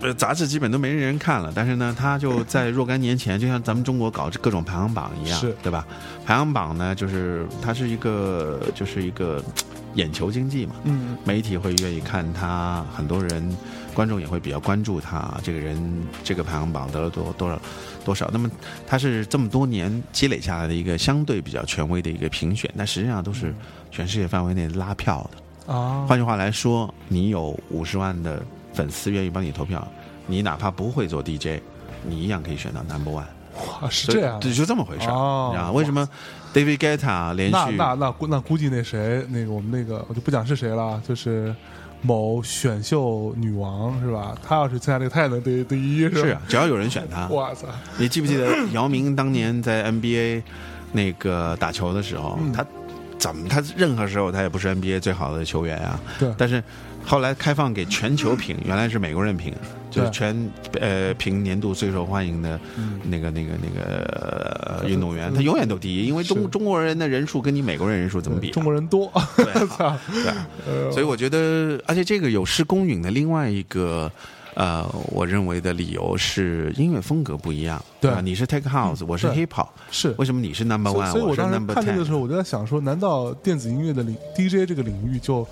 [0.00, 5.84] 呃，杂志基本都没人看了，但是呢，他就在若干年前，就像咱们中国搞各种排行榜一样是，对吧？
[6.24, 9.42] 排行榜呢，就是它是一个，就是一个
[9.94, 13.56] 眼球经济嘛，嗯媒体会愿意看他，很多人
[13.98, 15.76] 观众也会比较关注他这个人，
[16.22, 17.60] 这个排行榜得了多多少
[18.04, 18.30] 多少。
[18.32, 18.48] 那么
[18.86, 23.52] 他是这么多年积累下来的一个相对比较权威的一个评选，但实际上都是
[23.90, 25.74] 全世界范围内拉票的。
[25.74, 28.40] 啊换句话来说，你有五十万的
[28.72, 29.84] 粉丝愿意帮你投票，
[30.28, 31.60] 你哪怕不会做 DJ，
[32.06, 33.24] 你一样可以选到 number one。
[33.82, 34.38] 哇，是这样。
[34.38, 35.12] 对，就这么回事儿。
[35.12, 36.08] 哦你知道为什么
[36.54, 41.52] David Guetta 连续那那那估那估计那谁那个我们那个我就不讲是谁了，就是
[42.02, 44.36] 某选秀女王是吧？
[44.46, 46.20] 她要是参加这个，她也能得第一是吧？
[46.20, 47.66] 是啊，只要有人选她，哇塞，
[47.98, 50.42] 你记不记得姚明当年在 NBA
[50.92, 52.64] 那个打球的时候，嗯他
[53.18, 56.00] 怎么他任何时候他也不是 NBA 最好的球员啊？
[56.20, 56.62] 对但是
[57.04, 59.52] 后来开放给全球评，原来是美国人评，
[59.90, 68.52] 就是全呃评年度最受欢迎的嗯那个那个那个呃运动员，他永远都第一，因为中中国人的人数跟你美国人人数怎么比啊？
[68.52, 74.10] 中国人多， 对 所以我觉得，而且这个有失公允的另外一个。
[74.54, 78.20] 呃，我认为的理由是音乐风格不一样，对吧？
[78.20, 82.06] 你是 Tech House，、我是 Hip Hop，是为什么你是 Number One，所以我是当时 Number 看这个 Ten？
[82.06, 85.46] 时候，我就在想说，难道电子音乐的领 DJ 这个领域就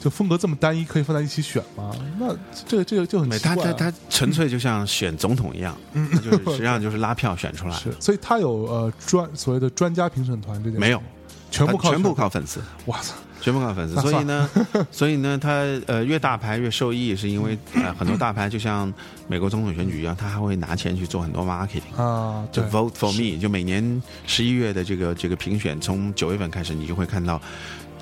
[0.00, 1.90] 就风格这么单一，可以放在一起选吗？
[2.18, 2.34] 那
[2.66, 3.56] 这个这个就很没，奇怪、啊。
[3.56, 5.76] 他他他纯粹就像选总统一样，
[6.12, 11.02] 他就是 实际上就是拉票选出来，是，所以他有呃专所谓的专家评审团这件事没有，
[11.50, 13.94] 全部靠全部靠粉丝，哇塞，全部靠粉丝。
[14.00, 14.50] 所以呢，
[14.90, 18.92] 所以呢， 他呃越大牌越受益，是因为呃很多大牌就像
[19.28, 22.00] 美国总统选举一样，他还会拿钱去做很多 marketing。
[22.00, 27.40] 啊，就 Vote for Me，就每年十一月的这个这个评选，从九月份开始，你就会看到，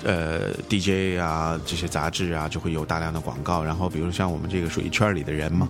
[0.05, 3.63] 呃，DJ 啊这些杂志啊，就会有大量的广告。
[3.63, 5.67] 然后，比如像我们这个属于圈里的人嘛，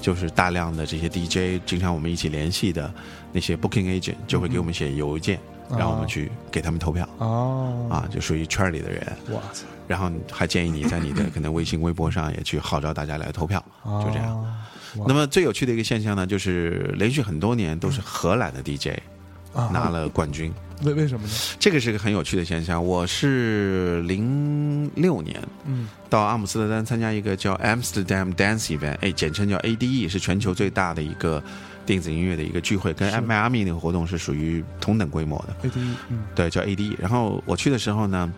[0.00, 2.92] 就是大量的这些 DJ，经常我们一起联系的
[3.32, 5.40] 那些 Booking Agent 就会给我们写邮件，
[5.76, 7.08] 让我们去给他们投票。
[7.16, 13.64] 哦啊，就属于圈里的人，哇塞，然后还建议你在你的可能微信、微博上也去号召大家来投票，
[14.04, 14.54] 就这样。
[15.06, 19.02] 那么最有趣的一个现象呢，就是连续很多年都是荷兰的 DJ 啊
[19.54, 20.52] 拿了冠军，
[20.84, 21.32] 为为什么呢？
[21.58, 22.84] 这个是个很有趣的现象。
[22.84, 25.36] 我是零六年
[25.66, 31.42] 嗯到阿姆斯特丹参加一个叫 Amsterdam Dance Event，哎，简称叫 ADE，是全球最大的一个
[31.84, 35.68] 电子音乐的一个聚会，跟是迈阿密那个活动是属于同等规模的。
[35.68, 35.72] ，AD
[36.08, 36.94] 嗯对，叫 ADE。
[36.98, 38.32] 然后我去的时候呢，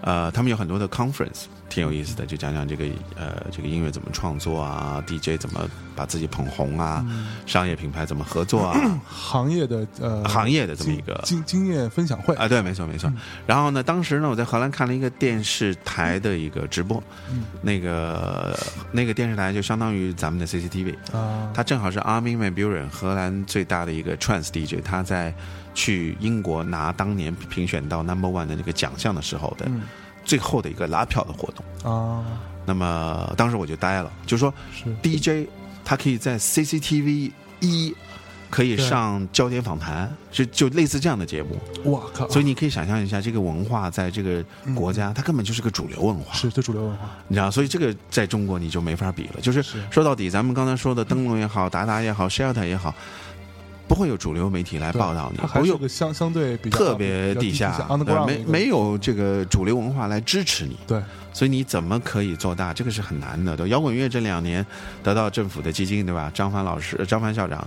[0.00, 1.44] 呃，他们有很多的 conference，
[1.76, 7.26] 挺有意思的，就讲讲这个呃这个音乐怎么创作啊，DJ 怎么把自己捧红啊，嗯。
[7.44, 12.34] 商业品牌怎么合作啊， 行业的呃行业的这么一个经经经验分享会。
[12.36, 13.12] 啊，对，没错没错。
[13.46, 17.44] 然后呢，当时呢，我在荷兰看了一个电视台的一个直播，嗯。
[17.60, 18.58] 那个
[18.90, 25.34] 那个电视台就相当于咱们的 CCTV，啊，它正好是 Armin van Buuren 荷兰最大的一个 trance DJ，他在
[25.74, 29.66] 去英国拿当年评选到 Number One 的那个奖项的时候的。
[29.68, 29.82] 嗯
[30.26, 31.90] 最后的一个拉票的活动。
[31.90, 32.22] 啊。
[32.66, 34.84] 那么当时我就呆了，就说是。
[35.00, 35.48] DJ
[35.84, 37.94] 他可以在 CCTV 一
[38.50, 41.58] 可以上焦点访谈，就就类似这样的节目，
[41.92, 46.34] 哇靠，所以你可以想象一下，这个文化在这个国家，它根本就是个主流文化。
[46.34, 47.08] 是这主流文化。
[47.28, 49.40] 你知道，所以这个在中国你就没法比了。
[49.40, 49.84] 就是是。
[49.90, 52.94] 说到底，咱们刚才说的灯笼也好，达达也好，Shelter 也好，
[53.88, 60.76] 不会有主流媒体来报道你，还不有是个相相对比较特别地下，对没没有这个主流文化来支持你。
[60.86, 61.00] 对
[61.36, 62.72] 所以你怎么可以做大？
[62.72, 63.54] 这个是很难的。
[63.54, 64.64] 对，摇滚乐这两年
[65.02, 66.32] 得到政府的基金，对吧？
[66.32, 67.62] 张帆老师、呃张帆校长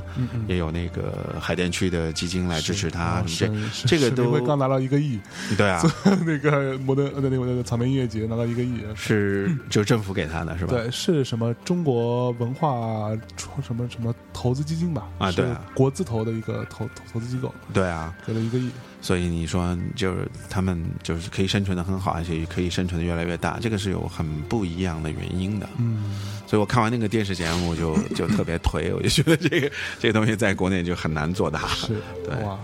[0.47, 3.47] 也有那个海淀区的基金来支持他，是
[3.85, 5.19] 这这个都刚拿到一个亿，
[5.55, 5.79] 对啊，
[6.25, 10.73] 那个摩登呃那个那个草莓音乐节拿到一个亿，是就政府给他的是吧？
[10.73, 15.07] 对，是什么中国文化创什么什么投资基金吧？
[15.19, 18.71] 啊对啊国字头的一个投投投资机构对啊，给了一个亿，
[19.01, 25.69] 所以你说就是他们就是可以生存的很好，而且可以生存的越来越大，这个是有很不一样的原因的。
[25.77, 31.67] 嗯，所以我看完那个电视节目就 就特别颓，我就觉得这个这个东西在国内就很难做大。
[31.67, 31.95] 是
[32.25, 32.57] 对哇。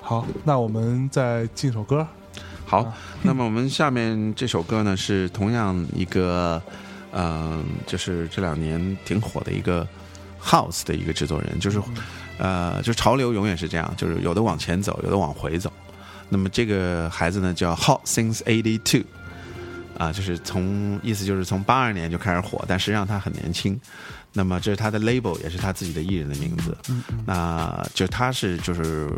[0.00, 2.06] 好，那我们再进首歌，
[2.64, 6.62] 好啊，那么我们下面这首歌呢是同样一个，
[7.12, 9.84] 嗯、就是这两年挺火的一个
[10.40, 11.80] house 的一个制作人，就是，
[12.38, 15.72] 呃，就是潮流永远是这样，就是有的往前走，有的往回走。
[16.28, 19.04] 那么这个孩子呢叫 Hot Since Eighty Two，
[19.98, 23.78] 啊，就是从意思就是从八二年就开始火，但实际上他很年轻。
[24.32, 26.76] 那么这是他的 label，也是他自己的艺人的名字。
[27.24, 29.08] 那就他是就是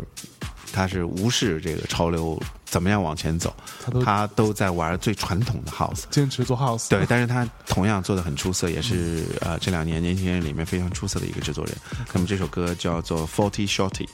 [0.71, 6.03] 他是无视这个潮流怎么样往前走，他都他都在玩最传统的 house。
[6.09, 11.75] 坚持做 house，对，但是他同样做的很出色，也是呃这两年年轻人里面非常出色的一个制作人。
[12.13, 14.07] 那么这首歌叫做 Forty Shorty。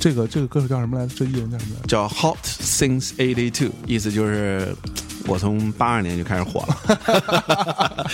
[0.00, 1.14] 这个这个歌手叫什么来着？
[1.14, 1.86] 这艺人叫什么来着？
[1.86, 4.74] 叫 Hot Since Eighty Two，意思就是
[5.26, 6.74] 我从八二年就开始火了。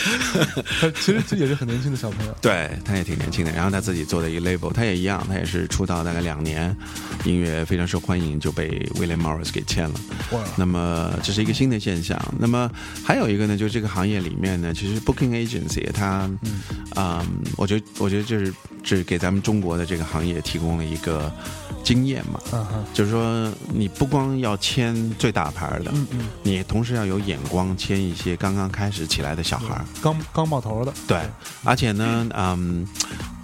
[0.81, 2.37] 他其实这也是很年轻的小朋友。
[2.43, 6.77] 对，他也挺年轻的，然后他自己做的一个 label，他也一样，他也是出道大概两年，
[7.27, 10.01] 音乐非常受欢迎，就被 William Morris 给签了。
[10.33, 12.17] 哇那么这是一个新的现象。
[12.39, 12.71] 那么
[13.05, 16.31] 还有一个呢，就是这个行业里面呢，其实 booking agency 它，
[16.95, 18.55] 嗯，我觉得我觉得就是
[18.85, 21.33] 是给咱们中国的这个行业提供了一个
[21.83, 22.41] 经验嘛。
[22.53, 29.85] 啊哈，就是说，你不光要签最大牌的，嗯嗯，你同时要有眼光签一些刚刚开始起来的小孩儿。
[30.01, 31.19] 刚刚冒头的，对，
[31.65, 32.87] 而且呢，嗯，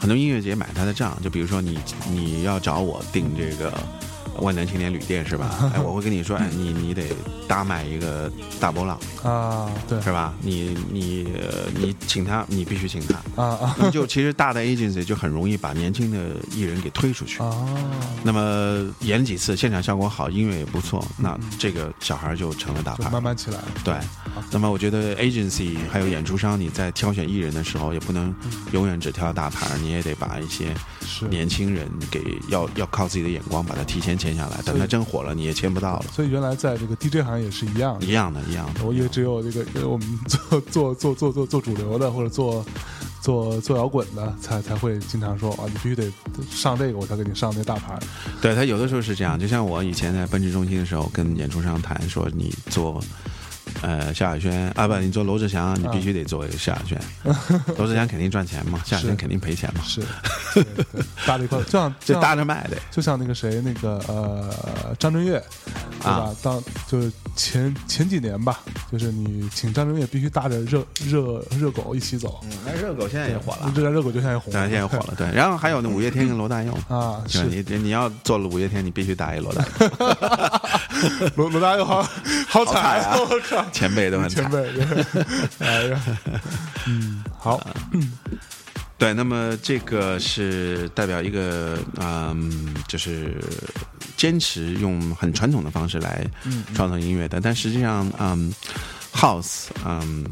[0.03, 1.79] 很多音乐节买他的账，就比如说你
[2.11, 3.73] 你要找我订这个
[4.39, 5.51] 万能青年旅店是吧？
[5.75, 7.05] 哎，我会跟你说，哎，你你得
[7.47, 8.31] 搭买一个
[8.61, 10.33] 大波浪啊，对是吧？
[10.41, 13.43] 你你呃你请他，你必须请他。
[13.43, 17.43] 啊啊那就其实大的 agency 就很容易把年轻的艺人给推出去。
[17.43, 17.53] 啊，
[18.23, 23.11] 那么演几次，现场效果好，音乐也不错，那这个小孩就成了大牌。
[23.11, 23.65] 慢慢起来了。
[23.85, 23.95] 对，
[24.51, 28.35] 那么我觉得 agency 还有演出商，你在挑选艺人的时候，也不能
[28.73, 30.75] 永远只挑大牌，你也得把一些
[31.29, 36.05] 年轻人给要要靠自己的眼光把他提前签下来，等他真火了，你也签不到了。
[36.13, 38.13] 所以原来在这个 DJ 行业也是一样的一。
[38.13, 38.85] 样的，一样的。
[38.85, 42.65] 我以为只有这个因为我们做做做做做做主流的或者做
[43.21, 46.05] 做做摇滚的才才会经常说啊，你必须得
[46.49, 47.99] 上这个，我才给你上那大牌。
[48.41, 53.03] 对他有的时候是这样，就像我以前在奔驰中心的时候，跟演出商谈说，你做。
[53.81, 57.01] 呃，萧亚轩啊，不，你做罗志祥，你必须得做一个萧亚轩。
[57.79, 60.03] 罗志祥肯定赚钱嘛，萧亚轩肯定赔钱嘛，是，
[61.27, 62.77] 搭着一块儿，就像这就搭 着卖的。
[62.91, 65.43] 就像那个谁，那个呃张震岳，
[66.01, 66.11] 对吧？
[66.11, 68.61] 啊当就是前前几年吧，
[68.93, 75.15] 就是你请张震岳必须搭着热热热狗一起走，嗯那热狗现在也火了，热热狗就现在红对，现在火了。
[75.17, 82.03] 对，然后还有那五月天跟罗大佑，啊，就是你你要做了五月天，你必须搭一罗大佑， 罗罗大佑好
[82.49, 84.43] 好惨惨啊我靠，前辈都很惨。
[84.43, 84.71] 前辈，
[85.67, 86.01] 哎呀，
[86.87, 87.59] 嗯，好，
[88.99, 93.41] 对，那么这个是代表一个嗯，就是
[94.23, 96.25] 坚持用很传统的方式来
[96.77, 98.55] 创作音乐的，但实际上嗯
[99.13, 100.25] ，house 嗯。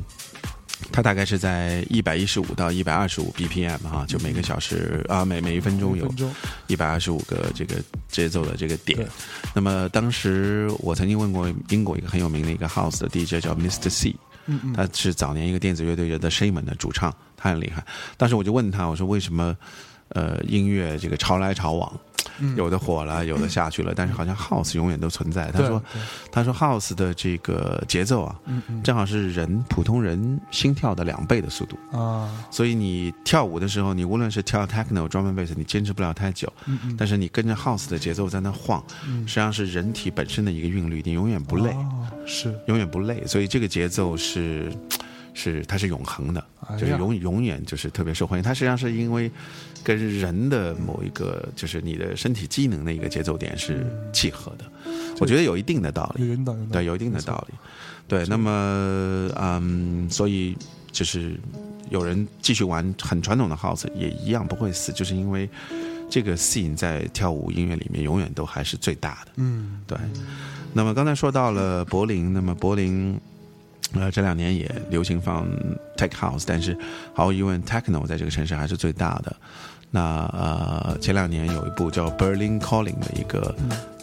[0.92, 6.10] 它大概是在一百一十五到一百二十五 BPM 哈，就每个小时啊，每每一分钟有
[6.68, 7.76] 一百二十五个这个
[8.08, 9.06] 节奏的这个点。
[9.54, 13.90] 那么当时我曾经问过英国一个很有名的一个 house 的 DJ 叫 Mr.
[13.90, 14.16] C，
[14.46, 17.84] 嗯嗯他是早年一个电子乐队叫 The Shaman 的主唱，他很厉害。
[18.16, 19.54] 当时我就问他，我说为什么
[20.10, 22.00] 呃音乐这个潮来潮往，
[22.38, 25.50] 嗯有的火了，有的下去了，但是好像 house 永远都存在。
[25.50, 25.82] 他说
[26.32, 28.34] 他说 house 的这个节奏啊，
[28.82, 31.78] 正好是人普通人心跳的两倍的速度。
[31.96, 36.52] 啊，所以你跳舞的时候，你无论是跳 techno、drum and bass，你坚持不了太久。
[36.96, 38.82] 但是你跟着 house 的节奏在那晃，
[39.26, 43.22] 实际上是人体本身的一个韵律，你永远不累，哦是永远不累。
[43.26, 44.72] 所以这个节奏是
[45.34, 46.44] 是它是永恒的，
[46.78, 48.42] 就是永永远就是特别受欢迎。
[48.42, 49.30] 它实际上是因为
[49.82, 54.64] 跟人的某一个就是你的身体机能的一个节奏点是契合的，
[55.18, 56.36] 我觉得有一定的道理。
[56.70, 57.54] 对，有一定的道理。
[58.06, 60.56] 对，那么嗯，所以
[60.92, 61.38] 就是
[61.88, 65.48] 有人继续玩很传统的 house 也一样不会死，就是因为
[66.08, 69.32] 这个 scene 在跳舞音乐里面永远都还是最大的。
[69.36, 69.96] 嗯，对，
[70.72, 73.18] 那么刚才说到了柏林，那么柏林。
[73.92, 75.48] 呃，这两年也流行放
[75.96, 76.78] tech house，但是
[77.12, 79.36] 毫无疑问，techno 在这个城市还是最大的。
[79.90, 80.00] 那
[80.32, 83.52] 呃，前两年有一部叫《Berlin Calling》的一个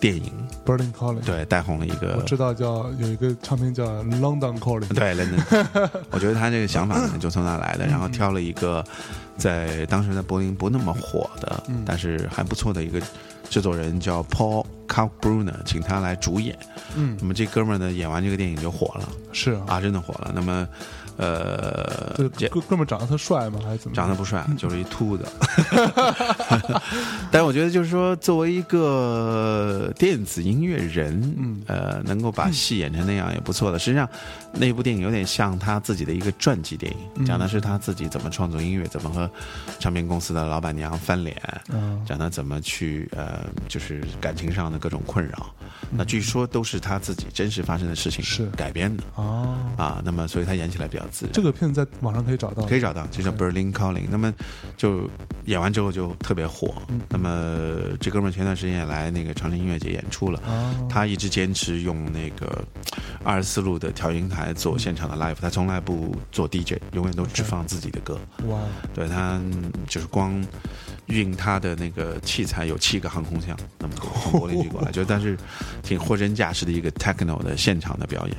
[0.01, 0.31] 电影
[0.65, 8.83] ，Berlin Calling，，对，带红了一个我知道叫有一个唱片叫 London Calling，对，London， 我觉得他这个想法可能就从那来的，然后挑了一个
[9.37, 13.01] 在当时在柏林不那么火的，但是还不错的一个
[13.49, 16.57] 制作人叫 Paul Kalkbruner，请他来主演。
[16.95, 17.17] 嗯。
[17.21, 19.07] 那么这哥们儿呢，演完这个电影就火了。
[19.31, 20.33] 是啊，啊，真的火了。
[20.35, 20.67] 那么
[21.17, 22.13] 呃，
[22.49, 23.59] 哥哥们儿长得特帅吗？
[23.63, 23.95] 还是怎么？
[23.95, 25.25] 长得不帅，就是一秃子。
[27.31, 33.79] 但我觉得就是说，作为一个电子音乐人，嗯呃，能够把戏演成那样也不错的。
[33.79, 34.07] 实际上，
[34.53, 39.29] 那部电影有点像他自己的一个传记电嗯影，讲的是他自己怎么创作音乐，怎么和
[39.79, 41.35] 唱片公司的老板娘翻脸，
[41.69, 45.47] 嗯讲他怎么去呃，就是感情上的各种困扰。
[45.89, 50.01] 那据说都是他自己真实发生的事情是改编的哦，啊。
[50.03, 51.33] 那么，所以他演起来比较自然。
[51.33, 54.07] 这个片子在网上可以找到，可以找到，就叫 Berlin Calling。
[54.09, 54.33] 那么
[54.75, 55.09] 就
[55.45, 56.75] 演完之后就特别火。
[56.89, 60.41] 嗯那么这哥们儿前段时间也来那个长城音乐节演出了。
[60.45, 62.63] 哦他一直坚持用那个
[63.23, 68.19] 二十四路的调音台做现场的 live，他从来不做 DJ，永远都只放自己的歌。
[68.47, 68.59] 哇，
[68.93, 69.39] 对他
[69.87, 70.43] 就是光
[71.07, 75.37] 运他的那个器材有七个航空箱，那么多从柏林飞过来，就但是
[75.81, 78.37] 挺货真价实的一个 techno 的现场的表演。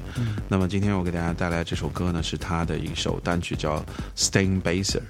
[0.49, 3.79] 那么今天我给大家带来这首歌呢，是他的一首单曲叫
[4.17, 5.01] 《Staying Baser》。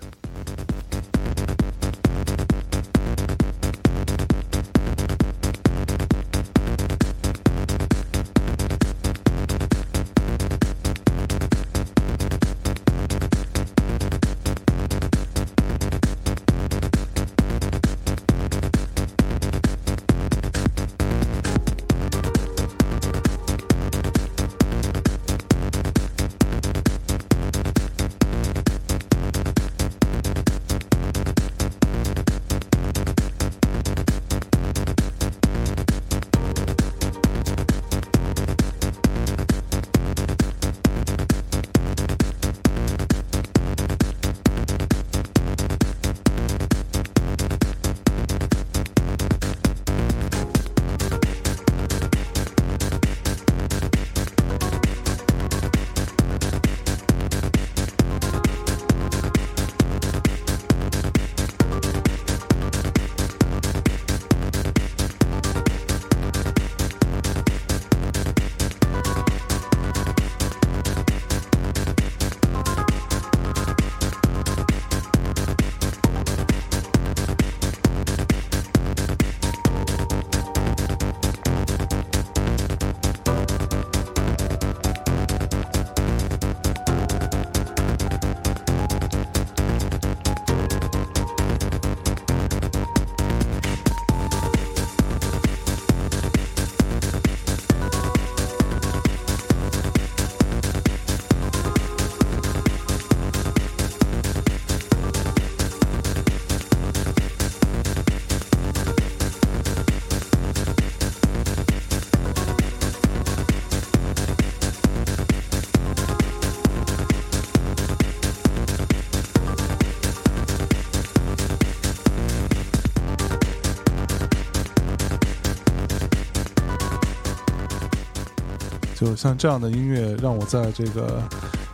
[129.19, 131.21] 像这样的音乐，让我在这个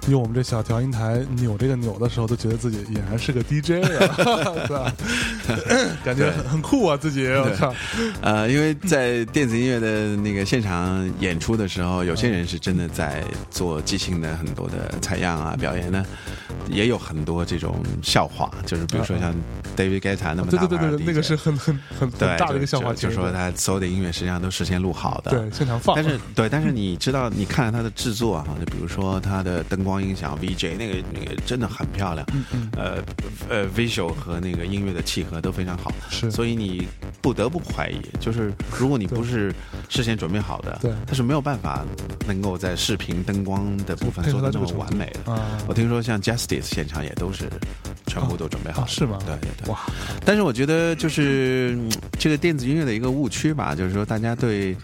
[0.08, 4.08] 用我们这小调音台扭这个扭的时候，都觉得自己俨然是个 DJ 了，
[4.66, 4.92] 对吧？
[6.02, 7.74] 感觉很很酷啊，自己我靠，
[8.22, 16.02] 呃，因为在电子音乐的那个现场演出的时候，有些人是真的在做即兴的很多的采样啊表演呢，
[16.68, 19.34] 也有很多这种笑话，就是比如说像
[19.76, 33.02] David Guetta 那么大牌的对对对，那个是很很很大的一个笑话就是，说他所有的音乐实际上都事先录好的，对现场放，但是对，但是你知道，你看了它的制作啊，就比如说他的灯光音响 VJ 那个那个真的很漂亮，嗯呃
[33.48, 36.30] 呃 visual 和那个音乐的契合都非常好，是。
[36.30, 36.86] 所以你
[37.20, 39.54] 不得不怀疑，就是如果你不是
[39.88, 40.92] 事先准备好的，对。
[41.06, 41.84] 他是没有办法
[42.26, 45.32] 能够在视频灯光的部分做的那么完美的。
[45.32, 45.40] 啊。
[45.66, 46.20] 我听说像
[46.60, 47.48] Justice 现场也都是
[48.06, 49.18] 全部都准备好是吗？
[49.26, 49.72] 对对对。
[49.72, 49.80] 哇，
[50.24, 54.76] 但是我觉得就是嗯这个电子音乐的一个误区吧，就是说大家对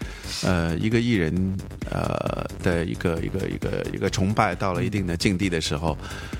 [0.43, 1.57] 呃一个艺人
[1.89, 5.97] 呃的一个一个一个一个崇拜到了一定的境地的时候，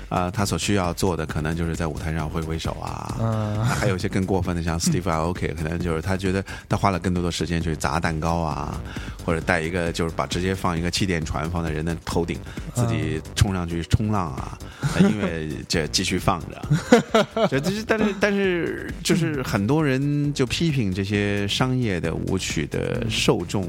[0.08, 3.16] 啊、他所需要做的可能就是在舞台上挥挥手啊。
[3.20, 3.64] 嗯。
[3.64, 8.80] 还有一些更过分的，像 Steve Aoki，可能就是他觉得他花了更多的时间去砸蛋糕啊，
[9.24, 12.38] 或者带一个就是把直接放一个气垫船放在人的头顶，
[12.74, 14.58] 自己冲上去冲浪啊，
[14.94, 16.62] 那音乐这继续放着。
[17.48, 23.66] 这但是但是就是很多人就批评这些商业的舞曲的受众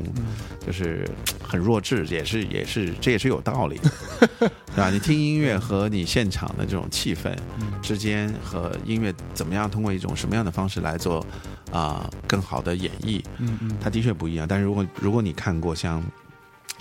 [0.66, 1.08] 就是
[1.42, 3.92] 很弱智，也是也是这也是有道理的，
[4.40, 4.90] 对吧？
[4.90, 7.36] 你听音乐和你现场的这种气氛
[7.82, 11.26] 之间和音乐怎么样通过一种什么样的方式来做
[11.72, 14.48] 啊、更好的演绎，嗯嗯它的确不一样。
[14.48, 16.04] 但是如果如果你看过像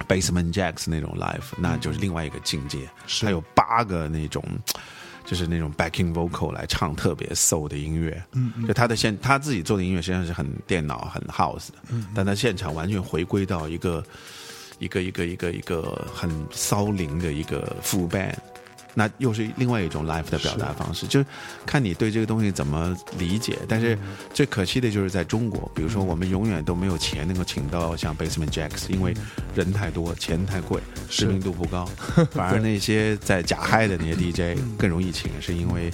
[0.06, 2.88] Basement Jacks 那种 live，那就是另外一个境界。
[3.06, 3.24] 是。
[3.24, 4.44] 它有八八个那种。
[5.24, 8.66] 就是那种 backing vocal 来唱特别 soul 的音乐，嗯，嗯。
[8.66, 14.04] 就他的现他自己做的音乐实际上是很电脑很 house 的，嗯，但他现场完全回归到一个
[14.80, 18.34] 一个一个一个一个很骚灵的一个 full band，
[18.94, 21.26] 那又是另外一种 life 的表达方式，就是
[21.64, 23.58] 看你对这个东西怎么理解。
[23.68, 23.98] 但是
[24.34, 29.14] 最可惜的就是在中国，比如说我们永远都没有钱能够请到像 Basement Jacks，因为
[29.54, 31.88] 人太多，钱太贵，知名度不高。
[32.32, 35.90] 反而那些在假嗨的那些 DJ 更容易请，是因为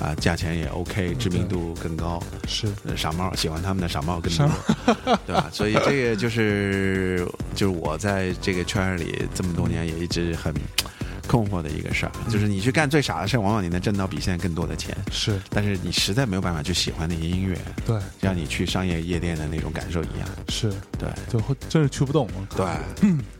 [0.00, 2.22] 啊价钱也 OK，知名度更高。
[2.48, 4.50] 是呃傻帽喜欢他们的傻帽更多，
[5.26, 5.48] 对吧？
[5.52, 10.52] 所以这个就是就是我在这个圈儿里这么多年也一直很
[11.30, 17.56] 困惑的一个事儿，就是你去干最傻的事儿，往往你能挣到比现在更多的钱，是，但是你实在没有办法去喜欢那些音乐，
[17.86, 20.28] 对，像你去商业夜店的那种感受一样。
[20.48, 21.08] 是，对。
[21.28, 22.26] 就会真是去不动。
[22.56, 22.66] 对，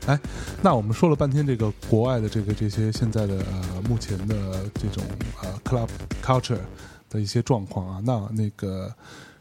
[0.07, 0.17] 哎，
[0.63, 5.03] 那我们说了半天这个国外的这个这些现在的呃目前的这种
[5.43, 5.89] 呃 club
[6.23, 6.61] culture
[7.09, 8.95] 的一些状况啊，那那个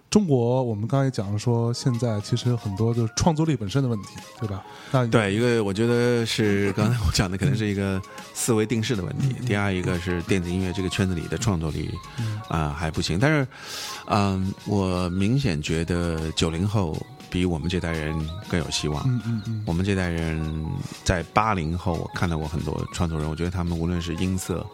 [0.10, 4.64] 中国我们刚才也讲了说，现在其实很多就是创作力本身的问题，对吧？
[4.91, 8.01] 那对，一个我觉得是刚才我讲的，可能是一个
[8.34, 9.36] 思维定式的问题。
[9.45, 11.91] 第二一个是电子音乐这个圈子里的创作力
[12.47, 13.47] 啊、还不行，但是
[14.07, 16.97] 嗯、我明显觉得九零后
[17.30, 18.16] 比我们这代人
[18.47, 19.03] 更有希望。
[19.07, 20.66] 嗯嗯嗯，我们这代人
[21.03, 24.66] 在八零后，我看到过很多创作人，我觉得他们无论是音色、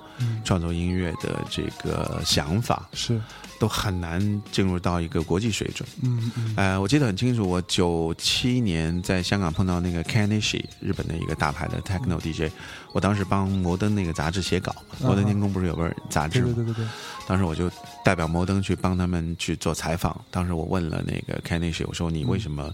[0.46, 3.20] 创作音乐的这个想法，是，
[3.60, 5.88] 都很难进入到一个国际水准。
[6.04, 12.52] 嗯嗯呃，我记得很清楚，我九七年在香港碰到那个 Kanishi，日本的一个大牌的 techno DJ，
[12.94, 16.46] 我当时帮摩登那个杂志写稿，摩登天空不是有本杂志吗？
[16.48, 16.90] 对对对对对，
[17.28, 17.70] 当时我就
[18.04, 20.20] 代表摩登去帮他们去做采访。
[20.30, 22.74] 当时我问了那个 Kanishi，我说你为什么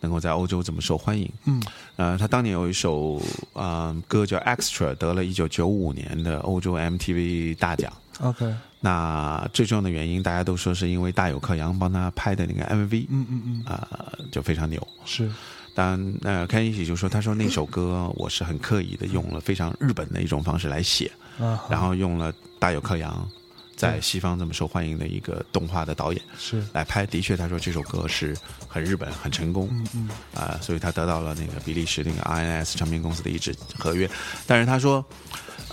[0.00, 1.30] 能够在欧洲这么受欢迎？
[1.44, 1.62] 嗯
[1.96, 3.16] 呃，他当年有一首
[3.52, 7.92] 啊、呃歌叫《Extra》，得了一九九五年的欧洲 MTV 大奖。
[8.20, 13.86] ，OK，那最重要的原因，大家都说是因为大有克洋帮他拍的那个 MV，嗯嗯嗯，啊、
[14.32, 14.88] 就非常牛。
[15.04, 15.30] 是，
[15.74, 23.28] 但呃，开一喜就说，他说那首歌我是很刻意的用了非常日本的一种方式来写，啊，然后用了大有克洋
[23.76, 27.04] 在西方这么受欢迎的一个动画的导演是，来拍。
[27.06, 28.36] 的确，他说这首歌是
[28.66, 34.08] 很日本、很成功，嗯嗯啊、所以他得到了那个比利时那个 INS 唱片公司的一纸合约。
[34.46, 35.04] 但是他说，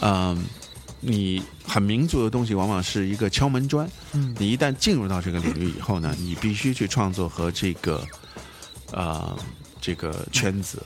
[0.02, 0.42] 嗯、
[1.00, 8.04] 你很民族的东西往往是一个敲门砖，嗯你一旦进入到这个领域以后呢，你必须去创作和这个，
[8.92, 9.38] 呃，
[9.80, 10.82] 这个圈子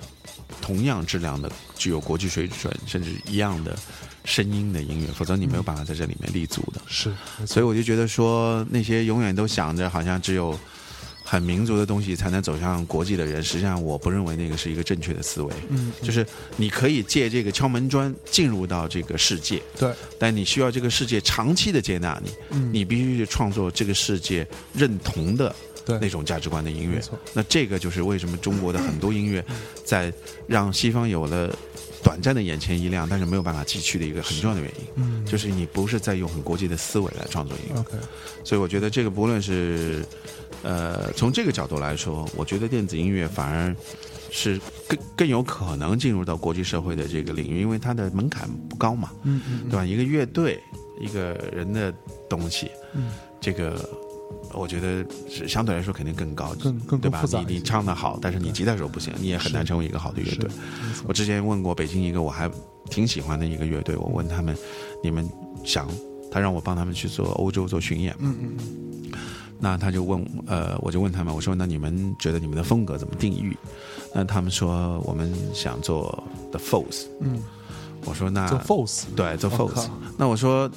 [0.61, 3.77] 同样质量的、具有国际水准甚至一样的
[4.25, 6.81] 声音的音乐，否则你没有办法在这里面立足的。
[6.87, 7.11] 是，
[7.45, 10.59] 所以我就觉得说，那些永远都想着好像只有
[11.31, 15.53] 很民族的东西才能走向国际的人，实际上我不认为那个是一个正确的思维。
[15.69, 16.27] 嗯，就是
[16.57, 25.55] 你可以借这个敲门砖进入到这个世界，对，但你需要这个世界长期的接纳你，嗯你必须去创作这个世界认同的
[25.85, 27.01] 对那种价值观的音乐。
[27.31, 29.41] 那这个就是为什么中国的很多音乐
[29.85, 30.11] 在
[30.47, 31.57] 让西方有了
[32.03, 37.79] 短暂的眼前一亮，但是没有办法继续的一个很重要的原因，嗯，就是你不是在用很国际的思维来创作音乐。
[37.79, 37.91] OK，
[38.43, 40.05] 所以我觉得这个不论是
[40.63, 43.75] 呃从这个角度来说，我觉得电子音乐反而
[44.29, 49.85] 是更更有可能进入到国际社会的这个领域，因为它的门槛不高嘛，嗯嗯对吧？
[49.85, 50.59] 一个乐队，
[50.99, 51.93] 一个人的
[52.29, 53.89] 东西，嗯，这个。
[54.53, 57.39] 我觉得是相对来说肯定更高，更更对吧更复杂？
[57.47, 60.49] 你你唱的好，但是你吉他手不行，你也很难成为一个好的乐队。
[61.07, 62.49] 我之前问过北京一个我还
[62.89, 64.55] 挺喜欢的一个乐队，我问他们，
[65.03, 65.29] 你们
[65.63, 65.87] 想，
[66.31, 68.33] 他让我帮他们去做欧洲做巡演嘛？
[68.33, 69.11] 嗯嗯嗯
[69.63, 73.55] 那他就问，呃，我就问他们，我说那你们觉得你们的风格怎么定义？
[74.13, 77.05] 那他们说我们想做 The False。
[77.19, 77.39] 嗯，
[78.03, 79.87] 我说那做 false，对做我 False。
[80.17, 80.67] 那我说，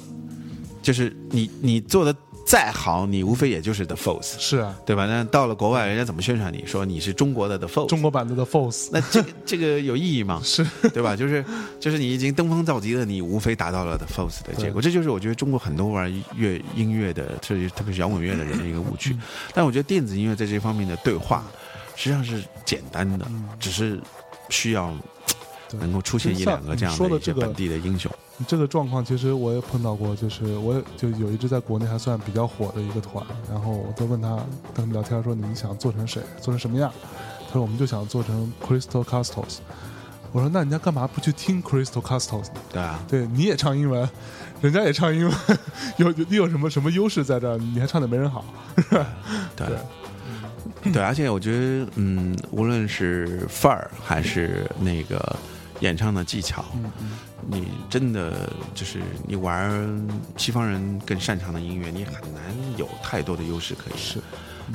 [0.83, 2.15] 就是你你做的
[2.45, 5.07] 再好，你无非也就是 The Force，是啊，对吧？
[5.07, 6.63] 那到了国外，人家怎么宣传你？
[6.65, 7.87] 说你是中国的 The Force，。
[7.87, 8.89] 中国版的 The Force？
[8.91, 10.39] 那这个 这个有意义吗？
[10.43, 10.63] 是，
[10.93, 11.15] 对吧？
[11.15, 11.43] 就是
[11.79, 14.79] 就是你已经登峰造极了，你无非达到了 The Force 的结果。
[14.79, 19.17] 这就是我觉得中国很多玩乐音乐的，特别特别是摇滚乐的人的一个误嗯区。
[19.53, 21.43] 但我觉得电子音乐在这方面的对话，
[21.95, 23.25] 实际上是简单的，
[23.59, 23.99] 只是
[24.49, 24.93] 需要
[25.79, 28.11] 能够出现一两个这样就像你说的这个的一些本地的英雄。
[28.47, 34.35] 这个状况其实我也碰到过，就是我也就有一支在国内还算比较火的一个团，然后我就问他，
[34.73, 36.91] 跟他们聊天说你们想做成谁，做成什么样？
[37.47, 39.59] 他说我们就想做成 Crystal Castles。
[40.33, 42.59] 我说那人家干嘛不去听 Crystal Castles 呢？
[42.73, 44.09] 对啊，对，你也唱英文，
[44.61, 45.37] 人家也唱英文，
[45.95, 47.57] 有有你有什么什么优势在这儿？
[47.57, 48.43] 你还唱的没人好，
[49.55, 49.67] 对。
[50.91, 55.35] 对，而且我觉得，嗯，无论是范儿还是那个
[55.81, 57.11] 演唱的技巧，嗯嗯，
[57.45, 60.07] 你真的就是你玩
[60.37, 62.43] 西方人更擅长的音乐，你很难
[62.77, 64.19] 有太多的优势可以，是，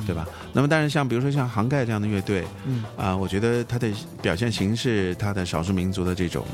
[0.05, 0.27] 对吧？
[0.53, 2.83] 那么，但是像比如说像杭盖这样的乐队，嗯。
[2.97, 3.91] 啊、我觉得它的
[4.21, 6.45] 表现形式，它的少数民族的这种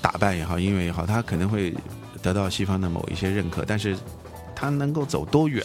[0.00, 1.74] 打扮也好，音乐也好，他可能会
[2.22, 3.96] 得到西方的某一些认可，但是
[4.54, 5.64] 他能够走多远，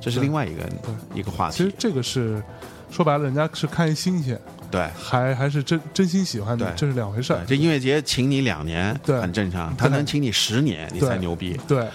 [0.00, 0.70] 这是另外一个
[1.14, 1.56] 一个话题。
[1.56, 2.42] 其实这个是
[2.90, 4.40] 说白了，人家是看新鲜，
[4.74, 7.44] 对，还还是真真心喜欢你，这是两回事儿。
[7.46, 9.72] 这音乐节请你两年，对很正常。
[9.76, 11.56] 他能请你十年，你才牛逼。
[11.68, 11.86] 对，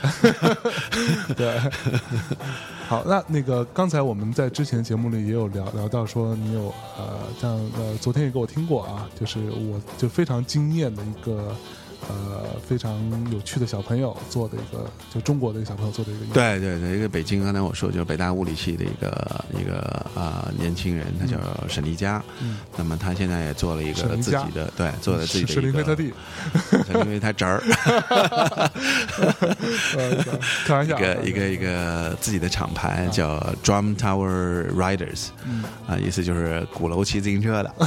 [1.35, 1.59] 对。
[2.87, 11.53] 好，那那个刚才我们在之前节目里也有聊聊到说，你有呃，像呃，昨天也给我听过啊，就是我就非常惊艳的一个
[12.07, 12.97] 呃非常
[13.31, 19.79] 有趣的小朋友做的一个，就中国的一个小朋友做的一个对对对，一个北京，刚才我说就是北大物理系的一个一个
[20.15, 22.23] 啊、年轻人，他叫沈丽佳。
[22.41, 27.61] 嗯，那么他现在也做了一个自己的，对，做了自己的是因为他侄儿，
[29.97, 35.63] 呃， 开玩笑一，个一个一个自己的厂牌叫 Drum Tower Riders，嗯。
[35.87, 37.73] 啊，意思就是鼓楼骑自行车的。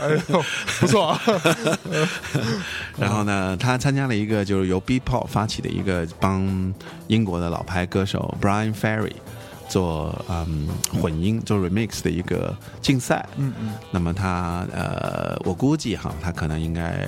[0.00, 0.44] 哎呦，
[0.78, 1.20] 不错啊，
[2.98, 6.74] 然后呢，他参加了一个就是由 Beatport 发起的一个帮
[7.06, 9.12] 英国的老牌歌手 Brian Ferry
[9.68, 10.66] 做嗯
[11.00, 13.26] 混音做 remix 的一个竞赛。
[13.36, 13.72] 嗯嗯。
[13.90, 17.06] 那么他呃，我估计哈，他可能应该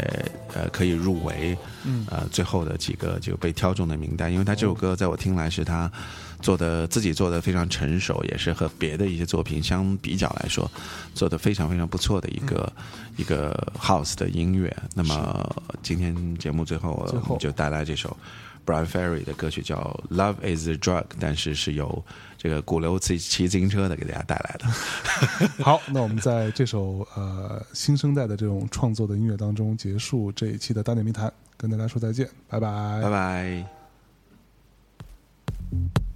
[0.55, 2.07] 呃可以入围嗯。
[2.11, 5.91] 呃最后的几个就被挑中的名单，因为他这首歌在我听来是他
[6.41, 10.71] 做的自己做的非常成熟，也是和别的一些作品相比较来说
[11.15, 12.73] 做的非常非常不错的一个、
[13.17, 14.75] 一个 house 的音乐。
[14.95, 18.17] 那么今天节目最后最后我们就带来这首
[18.65, 19.77] Brian Ferry 的歌曲叫
[20.15, 22.05] 《Love Is a Drug》，但是是由
[22.39, 24.67] 这个鼓楼骑骑自行车的给大家带来的。
[25.65, 33.65] 好，那我们在这首呃新生代的这种创作的音乐当中结束这一期的大内密谈，跟大家说再见，拜拜，拜拜。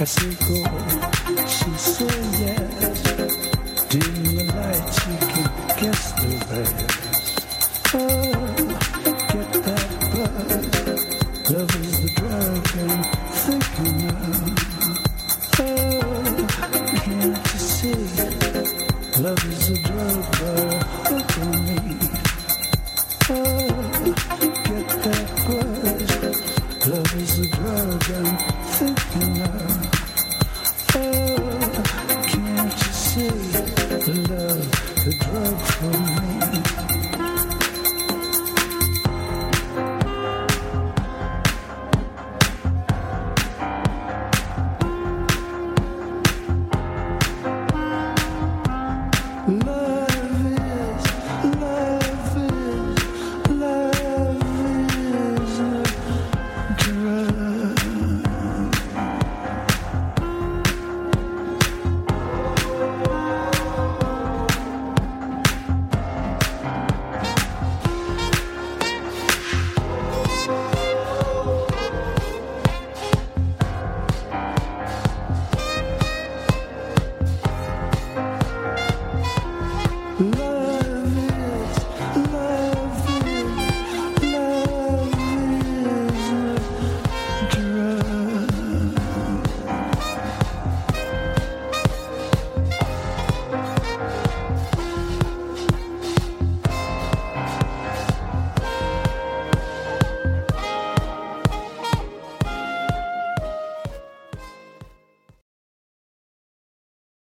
[0.00, 0.79] as you.